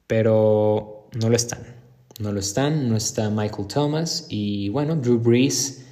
Pero 0.06 0.95
no 1.12 1.28
lo 1.28 1.36
están. 1.36 1.76
No 2.18 2.32
lo 2.32 2.40
están, 2.40 2.88
no 2.88 2.96
está 2.96 3.28
Michael 3.30 3.68
Thomas 3.68 4.26
y 4.30 4.70
bueno, 4.70 4.96
Drew 4.96 5.18
Brees 5.18 5.84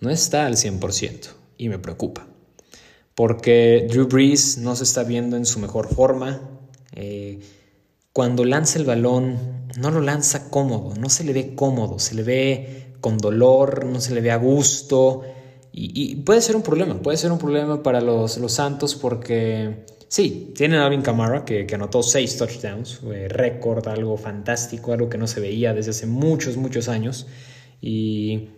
no 0.00 0.10
está 0.10 0.46
al 0.46 0.56
100% 0.56 1.28
y 1.56 1.68
me 1.68 1.78
preocupa. 1.78 2.26
Porque 3.14 3.86
Drew 3.88 4.06
Brees 4.06 4.58
no 4.58 4.74
se 4.76 4.84
está 4.84 5.04
viendo 5.04 5.36
en 5.36 5.46
su 5.46 5.58
mejor 5.60 5.92
forma. 5.92 6.40
Eh, 6.92 7.40
cuando 8.12 8.44
lanza 8.44 8.78
el 8.78 8.84
balón, 8.84 9.38
no 9.78 9.90
lo 9.90 10.00
lanza 10.00 10.50
cómodo, 10.50 10.94
no 10.96 11.08
se 11.08 11.24
le 11.24 11.32
ve 11.32 11.54
cómodo, 11.54 11.98
se 11.98 12.14
le 12.14 12.22
ve 12.22 12.96
con 13.00 13.18
dolor, 13.18 13.84
no 13.84 14.00
se 14.00 14.14
le 14.14 14.20
ve 14.20 14.30
a 14.30 14.36
gusto. 14.36 15.22
Y, 15.72 16.16
puede 16.16 16.40
ser 16.40 16.56
un 16.56 16.62
problema, 16.62 17.00
puede 17.00 17.16
ser 17.16 17.30
un 17.30 17.38
problema 17.38 17.84
para 17.84 18.00
los, 18.00 18.38
los 18.38 18.52
Santos 18.52 18.96
porque 18.96 19.84
Sí, 20.08 20.52
tienen 20.56 20.80
a 20.80 20.86
Alvin 20.86 21.02
Kamara 21.02 21.44
que, 21.44 21.66
anotó 21.72 22.02
seis 22.02 22.38
touchdowns, 22.38 23.02
récord, 23.28 23.86
algo 23.88 24.16
fantástico, 24.16 24.92
algo 24.92 25.10
que 25.10 25.18
no 25.18 25.26
se 25.26 25.40
veía 25.40 25.74
desde 25.74 25.90
hace 25.90 26.06
muchos, 26.06 26.56
muchos 26.56 26.88
años. 26.88 27.26
Y 27.80 28.48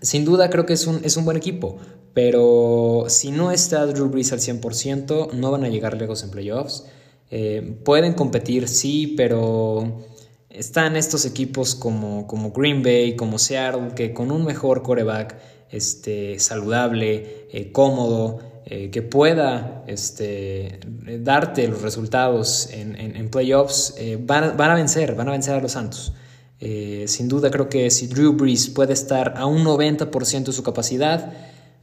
sin 0.00 0.24
duda 0.24 0.50
creo 0.50 0.66
que 0.66 0.74
es 0.74 0.86
un, 0.86 1.00
es 1.04 1.16
un 1.16 1.24
buen 1.24 1.36
equipo, 1.36 1.78
pero 2.14 3.06
si 3.08 3.32
no 3.32 3.50
está 3.50 3.86
Drew 3.86 4.08
Brees 4.08 4.32
al 4.32 4.38
100%, 4.38 5.32
no 5.32 5.50
van 5.50 5.64
a 5.64 5.68
llegar 5.68 5.96
lejos 5.96 6.22
en 6.22 6.30
playoffs. 6.30 6.86
Eh, 7.30 7.78
pueden 7.84 8.14
competir, 8.14 8.68
sí, 8.68 9.14
pero 9.16 10.06
están 10.48 10.96
estos 10.96 11.24
equipos 11.24 11.74
como, 11.74 12.26
como 12.26 12.52
Green 12.52 12.82
Bay, 12.82 13.16
como 13.16 13.38
Seattle, 13.38 13.94
que 13.94 14.14
con 14.14 14.30
un 14.30 14.44
mejor 14.44 14.82
coreback 14.82 15.36
este, 15.70 16.38
saludable, 16.38 17.48
eh, 17.52 17.72
cómodo, 17.72 18.38
eh, 18.70 18.90
que 18.90 19.00
pueda 19.00 19.82
este, 19.86 20.78
darte 21.20 21.66
los 21.68 21.80
resultados 21.80 22.68
en, 22.70 23.30
playoffs, 23.30 23.94
eh, 23.96 24.18
van, 24.20 24.60
a 24.60 24.74
vencer, 24.74 25.14
van 25.14 25.26
a 25.26 25.32
vencer 25.32 25.54
a 25.54 25.60
los 25.62 25.72
Santos. 25.72 26.12
Eh, 26.60 27.06
sin 27.08 27.28
duda 27.28 27.50
creo 27.50 27.70
que 27.70 27.90
si 27.90 28.08
Drew 28.08 28.34
Brees 28.34 28.68
puede 28.68 28.92
estar 28.92 29.38
a 29.38 29.46
un 29.46 29.64
90% 29.64 30.44
de 30.44 30.52
su 30.52 30.62
capacidad, 30.62 31.32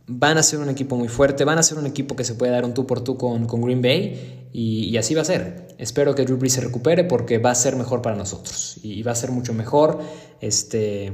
van 0.05 0.37
a 0.37 0.43
ser 0.43 0.59
un 0.59 0.69
equipo 0.69 0.95
muy 0.95 1.07
fuerte, 1.07 1.43
van 1.43 1.57
a 1.57 1.63
ser 1.63 1.79
un 1.79 1.87
equipo 1.87 2.15
que 2.15 2.23
se 2.23 2.35
puede 2.35 2.51
dar 2.51 2.65
un 2.65 2.75
tú 2.75 2.85
por 2.85 3.03
tú 3.03 3.17
con, 3.17 3.47
con 3.47 3.61
Green 3.63 3.81
Bay 3.81 4.49
y, 4.53 4.83
y, 4.89 4.97
así 4.97 5.15
va 5.15 5.23
a 5.23 5.25
ser. 5.25 5.69
Espero 5.79 6.13
que 6.13 6.23
Drew 6.23 6.37
Brees 6.37 6.53
se 6.53 6.61
recupere 6.61 7.03
porque 7.03 7.39
va 7.39 7.49
a 7.49 7.55
ser 7.55 7.75
mejor 7.77 8.03
para 8.03 8.15
nosotros 8.15 8.77
y, 8.83 8.93
y 8.93 9.01
va 9.01 9.13
a 9.13 9.15
ser 9.15 9.31
mucho 9.31 9.55
mejor. 9.55 10.01
Este, 10.39 11.13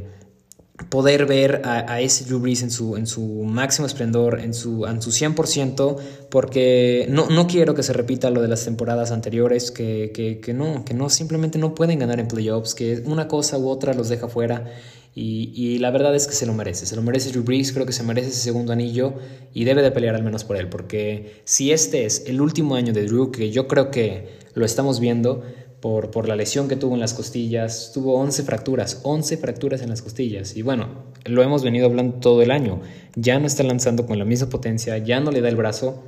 poder 0.90 1.26
ver 1.26 1.62
a, 1.66 2.02
ese 2.02 2.26
Drew 2.26 2.40
Brees 2.40 2.64
en 2.64 2.72
su, 2.72 2.98
en 2.98 3.08
su 3.08 3.22
máximo 3.44 3.88
esplendor, 3.88 4.40
en 4.40 4.54
su, 4.54 4.86
en 4.86 5.02
su 5.02 5.12
100%, 5.12 5.98
porque 6.30 7.08
no, 7.10 7.30
no 7.30 7.48
quiero 7.48 7.76
que 7.76 7.84
se 7.84 7.94
repita 7.94 8.30
lo 8.30 8.42
de 8.42 8.48
las 8.48 8.66
temporadas 8.66 9.12
anteriores, 9.12 9.72
que, 9.72 10.12
que, 10.14 10.40
que, 10.40 10.54
no, 10.54 10.86
que 10.86 10.94
no, 10.94 11.10
simplemente 11.10 11.58
no 11.58 11.76
pueden 11.76 12.00
ganar 12.00 12.20
en 12.20 12.28
playoffs, 12.28 12.76
que 12.76 13.04
una 13.06 13.28
cosa 13.28 13.58
u 13.58 13.70
otra 13.70 13.94
los 13.94 14.10
deja 14.10 14.28
fuera. 14.28 14.66
Y, 15.14 15.52
y, 15.54 15.78
la 15.80 15.92
verdad 15.92 16.16
es 16.16 16.26
que 16.26 16.34
se 16.34 16.46
lo 16.46 16.54
merece, 16.54 16.86
se 16.86 16.96
lo 16.96 17.02
merece 17.02 17.32
Drew 17.32 17.44
Brees, 17.44 17.74
creo 17.74 17.86
que 17.86 17.92
se 17.92 18.02
merece 18.02 18.30
ese 18.30 18.40
segundo 18.40 18.72
anillo 18.72 19.16
y 19.54 19.66
debe 19.66 19.82
de 19.82 19.92
pelear 19.92 20.16
al 20.16 20.24
menos 20.24 20.46
por 20.46 20.56
él, 20.56 20.70
porque 20.70 21.42
si 21.44 21.74
este 21.74 22.06
es 22.06 22.24
el 22.28 22.40
último 22.40 22.76
año 22.76 22.94
de 22.94 23.06
Drew, 23.06 23.30
que 23.30 23.52
yo 23.52 23.68
creo 23.68 23.92
que 23.92 24.40
lo 24.54 24.66
estamos 24.66 25.02
viendo, 25.02 25.44
por, 25.82 26.12
por, 26.12 26.28
la 26.28 26.36
lesión 26.36 26.68
que 26.68 26.76
tuvo 26.76 26.94
en 26.94 27.00
las 27.00 27.14
costillas. 27.14 27.92
Tuvo 27.94 28.16
11 28.16 28.44
fracturas, 28.44 29.02
11 29.04 29.38
fracturas 29.38 29.82
en 29.82 29.90
las 29.90 30.02
costillas. 30.02 30.56
Y 30.56 30.62
bueno, 30.62 30.88
lo 31.26 31.44
hemos 31.44 31.64
venido 31.64 31.88
hablando 31.88 32.20
todo 32.20 32.42
el 32.42 32.52
año. 32.52 32.82
Ya 33.16 33.40
no 33.40 33.48
está 33.48 33.64
lanzando 33.64 34.06
con 34.06 34.18
la 34.20 34.26
misma 34.26 34.50
potencia, 34.50 34.98
ya 35.00 35.20
no 35.20 35.32
le 35.32 35.42
da 35.42 35.50
el 35.50 35.56
brazo. 35.56 36.04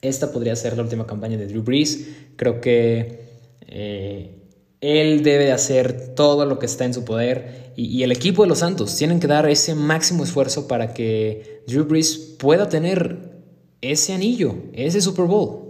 Esta 0.00 0.32
podría 0.32 0.54
ser 0.56 0.76
la 0.76 0.82
última 0.82 1.06
campaña 1.06 1.36
de 1.36 1.46
Drew 1.46 1.62
Brees. 1.62 2.08
Creo 2.36 2.60
que 2.60 3.24
eh, 3.66 4.38
él 4.80 5.22
debe 5.22 5.44
de 5.44 5.52
hacer 5.52 6.14
todo 6.14 6.46
lo 6.46 6.58
que 6.58 6.66
está 6.66 6.84
en 6.84 6.94
su 6.94 7.04
poder. 7.04 7.72
Y, 7.76 7.86
y, 7.86 8.02
el 8.04 8.12
equipo 8.12 8.42
de 8.42 8.48
los 8.48 8.60
Santos 8.60 8.94
tienen 8.96 9.18
que 9.18 9.26
dar 9.26 9.48
ese 9.48 9.74
máximo 9.74 10.22
esfuerzo 10.22 10.68
para 10.68 10.94
que 10.94 11.62
Drew 11.66 11.84
Brees 11.84 12.36
pueda 12.38 12.68
tener 12.68 13.34
ese 13.80 14.12
anillo, 14.12 14.54
ese 14.72 15.00
Super 15.00 15.26
Bowl. 15.26 15.63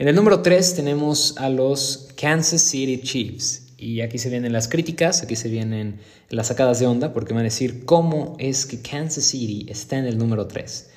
En 0.00 0.08
el 0.08 0.14
número 0.14 0.40
3 0.40 0.76
tenemos 0.76 1.34
a 1.36 1.50
los 1.50 2.08
Kansas 2.16 2.62
City 2.62 3.02
Chiefs. 3.02 3.74
Y 3.76 4.00
aquí 4.00 4.16
se 4.16 4.30
vienen 4.30 4.50
las 4.50 4.66
críticas, 4.66 5.22
aquí 5.22 5.36
se 5.36 5.50
vienen 5.50 6.00
las 6.30 6.46
sacadas 6.46 6.80
de 6.80 6.86
onda, 6.86 7.12
porque 7.12 7.34
van 7.34 7.42
a 7.42 7.50
decir 7.50 7.84
cómo 7.84 8.34
es 8.38 8.64
que 8.64 8.80
Kansas 8.80 9.24
City 9.24 9.66
está 9.68 9.98
en 9.98 10.06
el 10.06 10.16
número 10.16 10.46
3. 10.46 10.88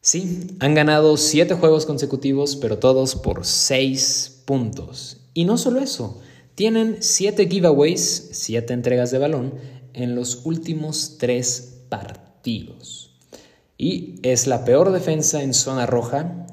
Sí, 0.00 0.46
han 0.60 0.74
ganado 0.74 1.16
7 1.16 1.54
juegos 1.54 1.84
consecutivos, 1.84 2.54
pero 2.54 2.78
todos 2.78 3.16
por 3.16 3.44
6 3.44 4.42
puntos. 4.44 5.16
Y 5.34 5.44
no 5.44 5.58
solo 5.58 5.80
eso, 5.80 6.20
tienen 6.54 6.98
7 7.00 7.48
giveaways, 7.48 8.28
7 8.30 8.72
entregas 8.72 9.10
de 9.10 9.18
balón, 9.18 9.54
en 9.94 10.14
los 10.14 10.42
últimos 10.46 11.16
3 11.18 11.86
partidos. 11.88 13.16
Y 13.76 14.20
es 14.22 14.46
la 14.46 14.64
peor 14.64 14.92
defensa 14.92 15.42
en 15.42 15.52
zona 15.52 15.86
roja. 15.86 16.46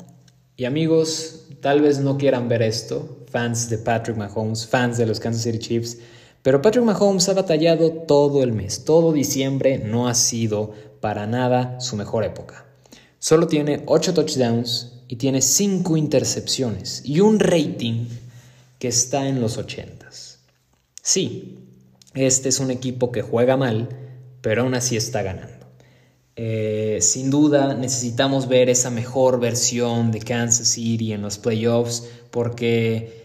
Y 0.55 0.65
amigos, 0.65 1.42
Tal 1.63 1.79
vez 1.79 1.99
no 1.99 2.17
quieran 2.17 2.49
ver 2.49 2.61
esto, 2.61 3.23
fans 3.31 3.69
de 3.69 3.77
Patrick 3.77 4.17
Mahomes, 4.17 4.67
fans 4.67 4.97
de 4.97 5.05
los 5.05 5.21
Kansas 5.21 5.43
City 5.43 5.59
Chiefs, 5.59 5.97
pero 6.41 6.61
Patrick 6.61 6.83
Mahomes 6.83 7.29
ha 7.29 7.33
batallado 7.33 7.89
todo 7.89 8.43
el 8.43 8.51
mes, 8.51 8.83
todo 8.83 9.13
diciembre 9.13 9.77
no 9.77 10.09
ha 10.09 10.13
sido 10.13 10.73
para 10.99 11.25
nada 11.25 11.79
su 11.79 11.95
mejor 11.95 12.25
época. 12.25 12.65
Solo 13.17 13.47
tiene 13.47 13.81
8 13.85 14.13
touchdowns 14.13 14.91
y 15.07 15.15
tiene 15.15 15.41
5 15.41 15.95
intercepciones 15.95 17.01
y 17.05 17.21
un 17.21 17.39
rating 17.39 18.07
que 18.77 18.89
está 18.89 19.29
en 19.29 19.39
los 19.39 19.57
80s. 19.57 20.39
Sí, 21.01 21.59
este 22.13 22.49
es 22.49 22.59
un 22.59 22.71
equipo 22.71 23.13
que 23.13 23.21
juega 23.21 23.55
mal, 23.55 23.87
pero 24.41 24.63
aún 24.63 24.75
así 24.75 24.97
está 24.97 25.21
ganando. 25.21 25.52
Eh, 26.35 26.97
sin 27.01 27.29
duda 27.29 27.75
necesitamos 27.75 28.47
ver 28.47 28.69
esa 28.69 28.89
mejor 28.89 29.39
versión 29.39 30.11
de 30.11 30.19
Kansas 30.19 30.67
City 30.67 31.13
en 31.13 31.21
los 31.21 31.37
playoffs 31.37 32.05
porque 32.31 33.23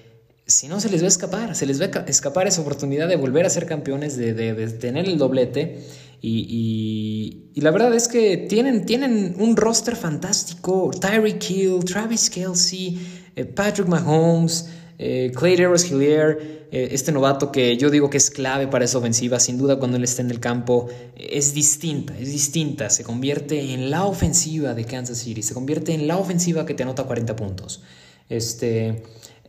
si 0.48 0.68
no 0.68 0.80
se 0.80 0.90
les 0.90 1.02
va 1.02 1.06
a 1.06 1.08
escapar, 1.08 1.54
se 1.54 1.66
les 1.66 1.80
va 1.80 1.86
a 1.86 2.00
escapar 2.06 2.46
esa 2.46 2.62
oportunidad 2.62 3.06
de 3.06 3.16
volver 3.16 3.44
a 3.44 3.50
ser 3.50 3.66
campeones, 3.66 4.16
de, 4.16 4.34
tener 4.80 5.06
el 5.06 5.18
doblete. 5.18 5.80
Y, 6.20 7.50
la 7.54 7.70
verdad 7.70 7.94
es 7.94 8.08
que 8.08 8.36
tienen, 8.36 8.86
tienen 8.86 9.36
un 9.38 9.56
roster 9.56 9.94
fantástico. 9.94 10.90
Tyreek 10.98 11.50
Hill, 11.50 11.84
Travis 11.84 12.30
Kelsey, 12.30 12.98
eh, 13.36 13.44
Patrick 13.44 13.88
Mahomes, 13.88 14.70
eh, 14.98 15.30
Clay 15.34 15.54
Hillier, 15.54 16.66
eh, 16.72 16.88
este 16.90 17.12
novato 17.12 17.52
que 17.52 17.76
yo 17.76 17.88
digo 17.88 18.10
que 18.10 18.16
es 18.16 18.30
clave 18.30 18.66
para 18.66 18.84
esa 18.84 18.98
ofensiva, 18.98 19.38
sin 19.38 19.56
duda 19.56 19.78
cuando 19.78 19.96
él 19.96 20.04
está 20.04 20.22
en 20.22 20.30
el 20.30 20.40
campo, 20.40 20.88
es 21.16 21.54
distinta, 21.54 22.18
es 22.18 22.32
distinta, 22.32 22.90
se 22.90 23.04
convierte 23.04 23.72
en 23.72 23.90
la 23.90 24.04
ofensiva 24.04 24.74
de 24.74 24.84
Kansas 24.84 25.18
City, 25.18 25.42
se 25.42 25.54
convierte 25.54 25.94
en 25.94 26.08
la 26.08 26.18
ofensiva 26.18 26.66
que 26.66 26.74
te 26.74 26.82
anota 26.82 27.04
40 27.04 27.36
puntos. 27.36 27.82
Este, 28.28 29.04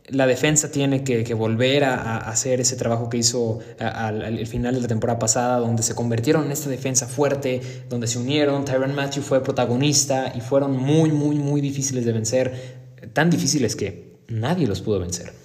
la 0.06 0.26
defensa 0.26 0.70
tiene 0.70 1.02
que, 1.02 1.34
volver 1.34 1.82
a, 1.82 2.18
hacer 2.18 2.60
ese 2.60 2.76
trabajo 2.76 3.08
que 3.08 3.18
hizo 3.18 3.58
al, 3.78 4.46
final 4.46 4.74
de 4.76 4.80
la 4.82 4.88
temporada 4.88 5.18
pasada, 5.18 5.58
donde 5.58 5.82
se 5.82 5.96
convirtieron 5.96 6.46
en 6.46 6.52
esta 6.52 6.70
defensa 6.70 7.06
fuerte, 7.06 7.60
donde 7.88 8.06
se 8.06 8.18
unieron, 8.18 8.64
Tyron 8.64 8.94
Matthew 8.94 9.22
fue 9.24 9.42
protagonista 9.42 10.32
y 10.34 10.40
fueron 10.40 10.76
muy, 10.76 11.10
muy, 11.10 11.36
muy 11.36 11.60
difíciles 11.60 12.04
de 12.04 12.12
vencer, 12.12 12.80
tan 13.12 13.30
difíciles 13.30 13.74
que 13.74 14.20
nadie 14.28 14.66
los 14.66 14.80
pudo 14.80 15.00
vencer. 15.00 15.39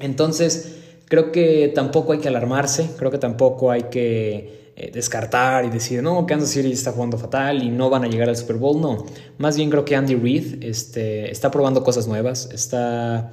Entonces, 0.00 0.76
creo 1.06 1.32
que 1.32 1.70
tampoco 1.74 2.12
hay 2.12 2.18
que 2.18 2.28
alarmarse, 2.28 2.90
creo 2.96 3.10
que 3.10 3.18
tampoco 3.18 3.70
hay 3.70 3.84
que 3.84 4.72
eh, 4.76 4.90
descartar 4.92 5.64
y 5.64 5.70
decir, 5.70 6.02
no, 6.02 6.24
Kansas 6.26 6.50
City 6.50 6.72
está 6.72 6.92
jugando 6.92 7.18
fatal 7.18 7.62
y 7.62 7.68
no 7.68 7.90
van 7.90 8.04
a 8.04 8.08
llegar 8.08 8.28
al 8.28 8.36
Super 8.36 8.56
Bowl. 8.56 8.80
No, 8.80 9.04
más 9.36 9.56
bien 9.56 9.68
creo 9.70 9.84
que 9.84 9.96
Andy 9.96 10.14
Reid 10.14 10.64
este, 10.64 11.30
está 11.30 11.50
probando 11.50 11.84
cosas 11.84 12.06
nuevas, 12.06 12.48
está 12.52 13.30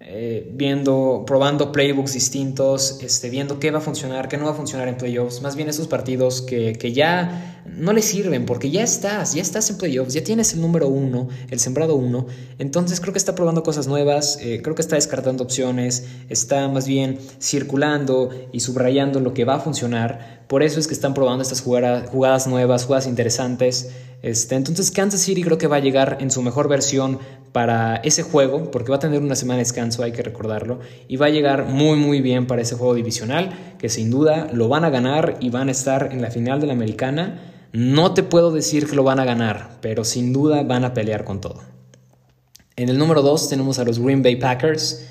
eh, 0.00 0.48
viendo, 0.54 1.24
probando 1.26 1.72
playbooks 1.72 2.12
distintos, 2.12 3.00
este, 3.02 3.30
viendo 3.30 3.58
qué 3.58 3.72
va 3.72 3.78
a 3.78 3.80
funcionar, 3.80 4.28
qué 4.28 4.36
no 4.36 4.44
va 4.44 4.52
a 4.52 4.54
funcionar 4.54 4.86
en 4.86 4.96
playoffs, 4.96 5.42
más 5.42 5.56
bien 5.56 5.68
esos 5.68 5.88
partidos 5.88 6.40
que, 6.40 6.74
que 6.74 6.92
ya 6.92 7.62
no 7.66 7.92
le 7.92 8.00
sirven 8.00 8.46
porque 8.46 8.70
ya 8.70 8.84
estás, 8.84 9.34
ya 9.34 9.42
estás 9.42 9.68
en 9.70 9.76
playoffs, 9.76 10.14
ya 10.14 10.22
tienes 10.22 10.54
el 10.54 10.60
número 10.60 10.86
uno, 10.86 11.28
el 11.50 11.58
sembrado 11.58 11.96
uno, 11.96 12.26
entonces 12.60 13.00
creo 13.00 13.12
que 13.12 13.18
está 13.18 13.34
probando 13.34 13.64
cosas 13.64 13.88
nuevas, 13.88 14.38
eh, 14.40 14.60
creo 14.62 14.76
que 14.76 14.82
está 14.82 14.94
descartando 14.94 15.42
opciones, 15.42 16.06
está 16.28 16.68
más 16.68 16.86
bien 16.86 17.18
circulando 17.40 18.30
y 18.52 18.60
subrayando 18.60 19.18
lo 19.18 19.34
que 19.34 19.44
va 19.44 19.56
a 19.56 19.60
funcionar, 19.60 20.44
por 20.46 20.62
eso 20.62 20.78
es 20.78 20.86
que 20.86 20.94
están 20.94 21.12
probando 21.12 21.42
estas 21.42 21.60
jugadas, 21.60 22.08
jugadas 22.08 22.46
nuevas, 22.46 22.84
jugadas 22.84 23.06
interesantes. 23.06 23.90
Este, 24.22 24.56
entonces 24.56 24.90
Kansas 24.90 25.20
City 25.20 25.42
creo 25.42 25.58
que 25.58 25.68
va 25.68 25.76
a 25.76 25.80
llegar 25.80 26.18
en 26.20 26.30
su 26.30 26.42
mejor 26.42 26.68
versión 26.68 27.20
para 27.52 27.96
ese 27.96 28.22
juego, 28.22 28.70
porque 28.70 28.90
va 28.90 28.96
a 28.96 29.00
tener 29.00 29.22
una 29.22 29.34
semana 29.34 29.56
de 29.56 29.64
descanso, 29.64 30.02
hay 30.02 30.12
que 30.12 30.22
recordarlo, 30.22 30.80
y 31.08 31.16
va 31.16 31.26
a 31.26 31.30
llegar 31.30 31.66
muy 31.66 31.98
muy 31.98 32.20
bien 32.20 32.46
para 32.46 32.62
ese 32.62 32.74
juego 32.74 32.94
divisional, 32.94 33.76
que 33.78 33.88
sin 33.88 34.10
duda 34.10 34.48
lo 34.52 34.68
van 34.68 34.84
a 34.84 34.90
ganar 34.90 35.36
y 35.40 35.50
van 35.50 35.68
a 35.68 35.72
estar 35.72 36.10
en 36.12 36.22
la 36.22 36.30
final 36.30 36.60
de 36.60 36.66
la 36.66 36.72
americana. 36.74 37.54
No 37.72 38.14
te 38.14 38.22
puedo 38.22 38.50
decir 38.50 38.86
que 38.86 38.96
lo 38.96 39.02
van 39.02 39.20
a 39.20 39.24
ganar, 39.24 39.78
pero 39.80 40.04
sin 40.04 40.32
duda 40.32 40.62
van 40.62 40.84
a 40.84 40.94
pelear 40.94 41.24
con 41.24 41.40
todo. 41.40 41.62
En 42.76 42.88
el 42.88 42.96
número 42.96 43.22
2 43.22 43.48
tenemos 43.48 43.78
a 43.78 43.84
los 43.84 43.98
Green 43.98 44.22
Bay 44.22 44.36
Packers. 44.36 45.06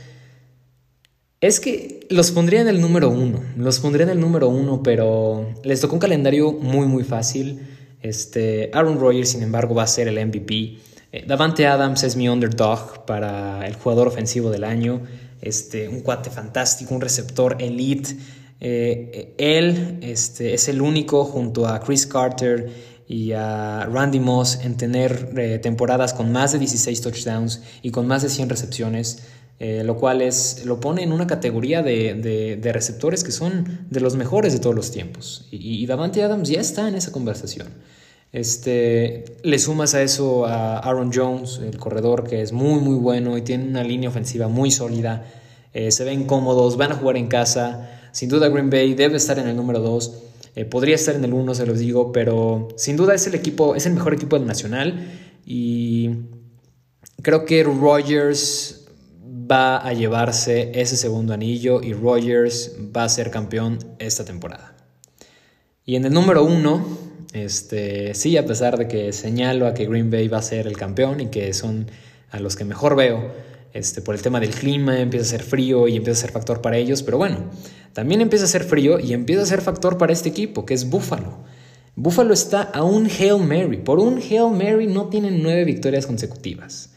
Es 1.42 1.60
que 1.60 2.08
los 2.10 2.32
pondría 2.32 2.62
en 2.62 2.68
el 2.68 2.82
número 2.82 3.10
1, 3.10 3.42
los 3.58 3.80
pondría 3.80 4.06
en 4.06 4.12
el 4.12 4.20
número 4.20 4.50
1, 4.50 4.82
pero 4.82 5.54
les 5.64 5.82
tocó 5.82 5.96
un 5.96 6.00
calendario 6.00 6.52
muy 6.54 6.88
muy 6.88 7.04
fácil. 7.04 7.68
Este, 8.02 8.72
Aaron 8.74 9.00
Rodgers, 9.00 9.30
sin 9.30 9.44
embargo, 9.44 9.76
va 9.76 9.84
a 9.84 9.88
ser 9.88 10.08
el 10.08 10.26
MVP. 10.26 10.78
Eh, 11.18 11.24
Davante 11.26 11.66
Adams 11.66 12.04
es 12.04 12.16
mi 12.16 12.30
underdog 12.30 13.06
para 13.06 13.66
el 13.68 13.76
jugador 13.76 14.08
ofensivo 14.08 14.52
del 14.52 14.64
año. 14.64 15.02
Este, 15.42 15.88
un 15.88 16.02
cuate 16.02 16.30
fantástico, 16.30 16.94
un 16.94 17.02
receptor 17.02 17.58
elite. 17.60 18.16
Eh, 18.60 19.34
él 19.38 20.00
este, 20.02 20.54
es 20.54 20.68
el 20.68 20.82
único 20.82 21.26
junto 21.26 21.68
a 21.68 21.80
Chris 21.80 22.08
Carter 22.08 22.70
y 23.08 23.32
a 23.32 23.88
Randy 23.92 24.20
Moss 24.20 24.60
en 24.64 24.76
tener 24.76 25.32
eh, 25.38 25.60
temporadas 25.60 26.14
con 26.14 26.32
más 26.32 26.52
de 26.52 26.60
16 26.60 27.02
touchdowns 27.02 27.62
y 27.82 27.92
con 27.92 28.08
más 28.08 28.22
de 28.24 28.30
100 28.30 28.50
recepciones. 28.50 29.24
lo 29.60 29.96
cual 29.96 30.22
es, 30.22 30.66
lo 30.66 30.80
pone 30.80 31.02
en 31.02 31.12
una 31.12 31.26
categoría 31.26 31.82
de, 31.82 32.60
receptores 32.72 33.24
que 33.24 33.32
son 33.32 33.88
de 33.90 34.00
los 34.02 34.16
mejores 34.16 34.54
de 34.54 34.60
todos 34.60 34.76
los 34.76 34.92
tiempos. 34.92 35.48
Y 35.50 35.84
Davante 35.88 36.22
Adams 36.22 36.50
ya 36.50 36.62
está 36.62 36.88
en 36.88 36.94
esa 36.94 37.12
conversación. 37.12 37.68
Este, 38.38 39.26
le 39.42 39.58
sumas 39.58 39.96
a 39.96 40.04
eso 40.04 40.46
a 40.46 40.78
Aaron 40.78 41.10
Jones, 41.12 41.60
el 41.64 41.80
corredor 41.80 42.24
que 42.24 42.44
es 42.44 42.52
muy 42.52 42.80
muy 42.80 42.96
bueno 42.96 43.36
y 43.36 43.42
tiene 43.42 43.68
una 43.68 43.84
línea 43.84 44.10
ofensiva 44.10 44.48
muy 44.48 44.70
sólida. 44.70 45.26
Eh, 45.74 45.90
se 45.90 46.04
ven 46.04 46.26
cómodos, 46.26 46.78
van 46.78 46.92
a 46.92 46.96
jugar 46.96 47.18
en 47.18 47.30
casa. 47.30 47.90
Sin 48.12 48.30
duda 48.30 48.48
Green 48.50 48.70
Bay 48.70 48.94
debe 48.94 49.18
estar 49.18 49.40
en 49.40 49.48
el 49.48 49.56
número 49.56 49.80
2. 49.80 50.24
Eh, 50.56 50.66
podría 50.66 50.94
estar 50.94 51.16
en 51.16 51.24
el 51.24 51.34
1, 51.34 51.56
se 51.56 51.66
los 51.66 51.80
digo, 51.80 52.12
pero 52.12 52.68
sin 52.78 52.96
duda 52.96 53.16
es 53.16 53.26
el 53.26 53.34
equipo, 53.34 53.74
es 53.74 53.88
el 53.88 53.94
mejor 53.94 54.14
equipo 54.14 54.38
del 54.38 54.46
Nacional 54.46 55.10
y 55.44 56.12
creo 57.24 57.44
que 57.44 57.64
Rogers 57.64 58.86
va 59.52 59.78
a 59.78 59.94
llevarse 59.94 60.80
ese 60.80 60.96
segundo 60.96 61.34
anillo 61.34 61.82
y 61.82 61.94
Rogers 61.94 62.76
va 62.96 63.04
a 63.04 63.10
ser 63.10 63.32
campeón 63.32 63.80
esta 63.98 64.26
temporada. 64.26 64.76
Y 65.86 65.96
en 65.96 66.06
el 66.06 66.14
número 66.14 66.44
1 66.44 67.07
este, 67.34 68.14
sí, 68.14 68.38
a 68.38 68.46
pesar 68.46 68.78
de 68.78 68.88
que 68.88 69.14
señalo 69.14 69.68
a 69.68 69.74
que 69.74 69.86
Green 69.86 70.10
Bay 70.10 70.28
va 70.28 70.38
a 70.38 70.42
ser 70.42 70.68
el 70.68 70.78
campeón 70.78 71.20
y 71.20 71.28
que 71.28 71.54
son 71.54 71.90
a 72.32 72.40
los 72.40 72.56
que 72.56 72.66
mejor 72.66 72.96
veo, 72.96 73.32
este, 73.74 74.02
por 74.02 74.16
el 74.16 74.22
tema 74.22 74.40
del 74.40 74.52
clima, 74.52 75.00
empieza 75.00 75.26
a 75.26 75.30
ser 75.30 75.44
frío 75.44 75.88
y 75.88 75.96
empieza 75.98 76.20
a 76.20 76.22
ser 76.22 76.32
factor 76.32 76.62
para 76.62 76.78
ellos, 76.78 77.04
pero 77.04 77.18
bueno, 77.18 77.52
también 77.94 78.22
empieza 78.22 78.46
a 78.46 78.48
ser 78.48 78.64
frío 78.64 79.00
y 79.00 79.14
empieza 79.14 79.44
a 79.44 79.46
ser 79.46 79.62
factor 79.62 79.98
para 79.98 80.14
este 80.14 80.30
equipo, 80.30 80.66
que 80.66 80.74
es 80.74 80.90
Buffalo. 80.90 81.38
Buffalo 81.96 82.32
está 82.32 82.62
a 82.62 82.84
un 82.84 83.08
Hail 83.08 83.40
Mary. 83.40 83.78
Por 83.78 84.00
un 84.00 84.20
Hail 84.20 84.52
Mary 84.52 84.86
no 84.86 85.08
tienen 85.08 85.42
nueve 85.42 85.66
victorias 85.66 86.06
consecutivas. 86.06 86.92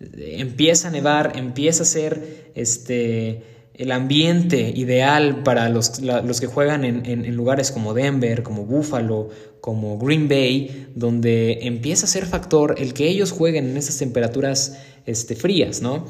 Empieza 0.00 0.88
a 0.88 0.90
nevar, 0.90 1.32
empieza 1.36 1.82
a 1.82 1.86
ser 1.86 2.50
este, 2.54 3.42
el 3.76 3.92
ambiente 3.92 4.72
ideal 4.74 5.42
para 5.42 5.68
los, 5.68 6.00
que 6.40 6.46
juegan 6.46 6.84
en, 6.84 7.36
lugares 7.36 7.70
como 7.70 7.92
Denver, 7.92 8.42
como 8.42 8.64
Buffalo, 8.64 9.28
como 9.60 9.98
Green 9.98 10.28
Bay, 10.28 10.88
donde 10.94 11.60
empieza 11.62 12.06
a 12.06 12.08
ser 12.08 12.26
factor 12.26 12.76
el 12.78 12.94
que 12.94 13.08
ellos 13.08 13.32
jueguen 13.32 13.68
en 13.68 13.76
esas 13.76 13.98
temperaturas 13.98 14.78
este, 15.04 15.36
frías, 15.36 15.82
¿no? 15.82 16.06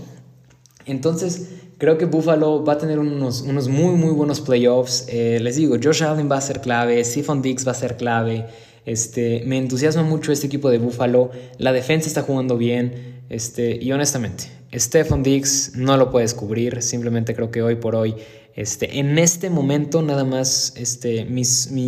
Entonces, 0.87 1.48
creo 1.79 1.98
que 1.98 2.05
Buffalo 2.05 2.64
va 2.64 2.74
a 2.74 2.79
tener 2.79 3.00
unos, 3.00 3.42
unos 3.42 3.68
muy, 3.68 3.96
muy 3.96 4.12
buenos 4.12 4.40
playoffs. 4.40 5.07
Eh, 5.09 5.40
les 5.40 5.57
digo, 5.57 5.76
Josh 5.83 6.05
Allen 6.05 6.31
va 6.31 6.37
a 6.37 6.40
ser 6.40 6.61
clave, 6.61 7.02
Stephon 7.05 7.42
Diggs 7.42 7.66
va 7.66 7.72
a 7.72 7.74
ser 7.74 7.96
clave. 7.96 8.46
Este, 8.85 9.42
me 9.44 9.59
entusiasma 9.59 10.05
mucho 10.05 10.31
este 10.31 10.46
equipo 10.46 10.70
de 10.70 10.79
Buffalo. 10.79 11.33
La 11.59 11.72
defensa 11.72 12.07
está 12.07 12.22
jugando 12.22 12.57
bien. 12.57 13.16
Este, 13.29 13.76
y 13.83 13.90
honestamente, 13.90 14.44
Stephon 14.77 15.23
Diggs 15.23 15.73
no 15.75 15.97
lo 15.97 16.11
puedes 16.11 16.35
cubrir. 16.35 16.83
Simplemente 16.83 17.35
creo 17.35 17.51
que 17.51 17.62
hoy 17.62 17.77
por 17.77 17.95
hoy, 17.95 18.15
este, 18.55 18.99
en 18.99 19.19
este 19.19 19.51
momento, 19.51 20.03
nada 20.03 20.25
más 20.25 20.75
este, 20.77 21.25
mi, 21.25 21.43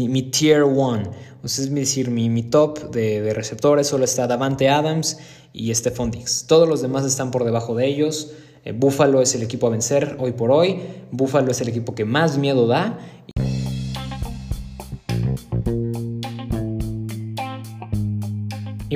mi 0.09 0.23
tier 0.23 0.63
one, 0.63 1.09
o 1.43 1.49
sea, 1.49 1.65
es 1.65 1.75
decir, 1.75 2.11
mi, 2.11 2.29
mi 2.29 2.43
top 2.43 2.91
de, 2.91 3.33
receptores 3.33 3.87
solo 3.87 4.05
está 4.05 4.27
Davante 4.27 4.69
Adams 4.69 5.19
y 5.53 5.73
Stephon 5.75 6.11
Diggs. 6.11 6.47
Todos 6.47 6.69
los 6.69 6.83
demás 6.83 7.05
están 7.05 7.31
por 7.31 7.45
debajo 7.45 7.75
de 7.75 7.87
ellos. 7.87 8.33
Eh, 8.65 8.73
Buffalo 8.73 9.23
es 9.23 9.35
el 9.35 9.43
equipo 9.43 9.69
a 9.69 9.71
vencer 9.71 10.17
hoy 10.19 10.33
por 10.33 10.51
hoy. 10.51 10.81
Buffalo 11.13 11.51
es 11.51 11.61
el 11.61 11.69
equipo 11.69 11.95
que 11.95 12.05
más 12.05 12.39
miedo 12.39 12.67
da. 12.67 12.99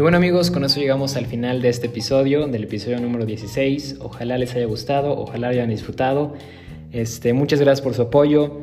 Bueno 0.00 0.16
amigos, 0.16 0.50
con 0.50 0.64
eso 0.64 0.80
llegamos 0.80 1.16
al 1.16 1.26
final 1.26 1.60
de 1.60 1.68
este 1.68 1.88
episodio, 1.88 2.46
del 2.46 2.64
episodio 2.64 2.98
número 2.98 3.26
16. 3.26 3.96
Ojalá 4.00 4.38
les 4.38 4.54
haya 4.54 4.64
gustado, 4.64 5.12
ojalá 5.18 5.48
hayan 5.48 5.68
disfrutado. 5.68 6.34
Este, 6.92 7.34
muchas 7.34 7.60
gracias 7.60 7.82
por 7.82 7.94
su 7.94 8.02
apoyo. 8.02 8.62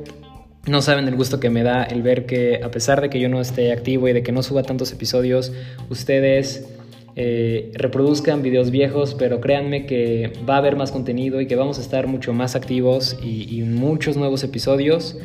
No 0.66 0.82
saben 0.82 1.08
el 1.08 1.16
gusto 1.16 1.40
que 1.40 1.50
me 1.50 1.64
da 1.64 1.84
el 1.84 2.02
ver 2.02 2.26
que 2.26 2.62
a 2.64 2.72
pesar 2.72 3.02
de 3.02 3.10
que 3.10 3.20
yo 3.20 3.30
no 3.30 3.42
esté 3.42 3.72
activo 3.72 4.08
y 4.08 4.14
de 4.14 4.24
que 4.24 4.32
no 4.32 4.42
suba 4.42 4.64
tantos 4.64 4.92
episodios, 4.92 5.54
ustedes 5.90 6.68
eh, 7.16 7.72
reproduzcan 7.76 8.42
videos 8.42 8.72
viejos, 8.72 9.14
pero 9.14 9.40
créanme 9.40 9.86
que 9.86 10.34
va 10.50 10.56
a 10.56 10.58
haber 10.58 10.76
más 10.76 10.92
contenido 10.92 11.42
y 11.42 11.48
que 11.48 11.56
vamos 11.56 11.78
a 11.78 11.82
estar 11.82 12.08
mucho 12.08 12.34
más 12.34 12.56
activos 12.56 13.18
y, 13.24 13.62
muchos 13.62 14.18
nuevos 14.18 14.44
episodios. 14.44 15.18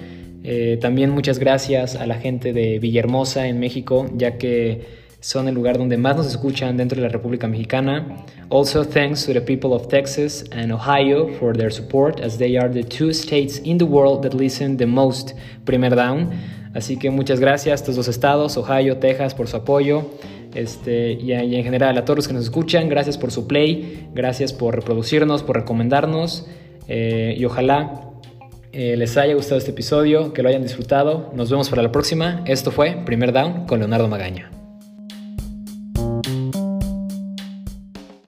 Eh, 0.45 0.79
también 0.81 1.11
muchas 1.11 1.39
gracias 1.39 1.97
a 1.97 2.07
la 2.07 2.17
gente 2.17 2.53
de 2.53 2.79
Villahermosa 2.79 3.49
en 3.49 3.59
México, 3.59 4.11
ya 4.15 4.37
que 4.37 5.04
son 5.25 5.49
el 5.49 5.55
lugar 5.55 5.79
donde 5.79 5.97
más 5.97 6.17
nos 6.17 6.27
escuchan 6.27 6.77
dentro 6.77 6.97
de 7.01 7.07
la 7.07 7.09
República 7.09 7.49
Mexicana. 7.49 8.27
Also, 8.51 8.85
thanks 8.85 9.25
to 9.25 9.33
the 9.33 9.41
people 9.41 9.73
of 9.73 9.89
Texas 9.89 10.45
and 10.53 10.71
Ohio 10.71 11.29
for 11.41 11.57
their 11.57 11.73
support, 11.73 12.21
as 12.21 12.37
they 12.37 12.59
are 12.59 12.69
the 12.69 12.85
two 12.85 13.11
states 13.15 13.59
in 13.65 13.79
the 13.79 13.87
world 13.87 14.23
that 14.23 14.35
listen 14.35 14.77
the 14.77 14.85
most 14.85 15.33
Primer 15.65 15.97
Down. 15.97 16.29
Así 16.75 16.99
que 16.99 17.11
muchas 17.11 17.41
gracias 17.41 17.73
a 17.73 17.75
estos 17.75 17.97
dos 17.97 18.07
estados, 18.07 18.59
Ohio, 18.59 18.99
Texas, 18.99 19.35
por 19.35 19.49
su 19.49 19.57
apoyo. 19.57 20.11
Este, 20.55 21.13
y, 21.13 21.33
en 21.33 21.65
general 21.65 21.97
a 21.97 22.05
todos 22.05 22.19
los 22.19 22.29
que 22.29 22.35
nos 22.35 22.45
escuchan, 22.45 22.91
gracias 22.91 23.17
por 23.17 23.31
su 23.31 23.47
play, 23.47 24.11
gracias 24.13 24.53
por 24.53 24.77
reproducirnos, 24.77 25.43
por 25.43 25.57
recomendarnos. 25.57 26.47
Eh, 26.87 27.35
y 27.39 27.47
ojalá 27.47 28.11
eh, 28.73 28.95
les 28.99 29.17
haya 29.17 29.35
gustado 29.35 29.57
este 29.57 29.71
episodio, 29.71 30.35
que 30.35 30.43
lo 30.43 30.51
hayan 30.51 30.63
disfrutado. 30.63 31.33
Nos 31.35 31.51
vemos 31.51 31.71
para 31.71 31.83
la 31.83 31.91
próxima. 31.91 32.43
Esto 32.45 32.71
fue 32.71 32.99
Primer 33.07 33.33
Down 33.33 33.65
con 33.65 33.79
Leonardo 33.79 34.07
Magaña. 34.07 34.51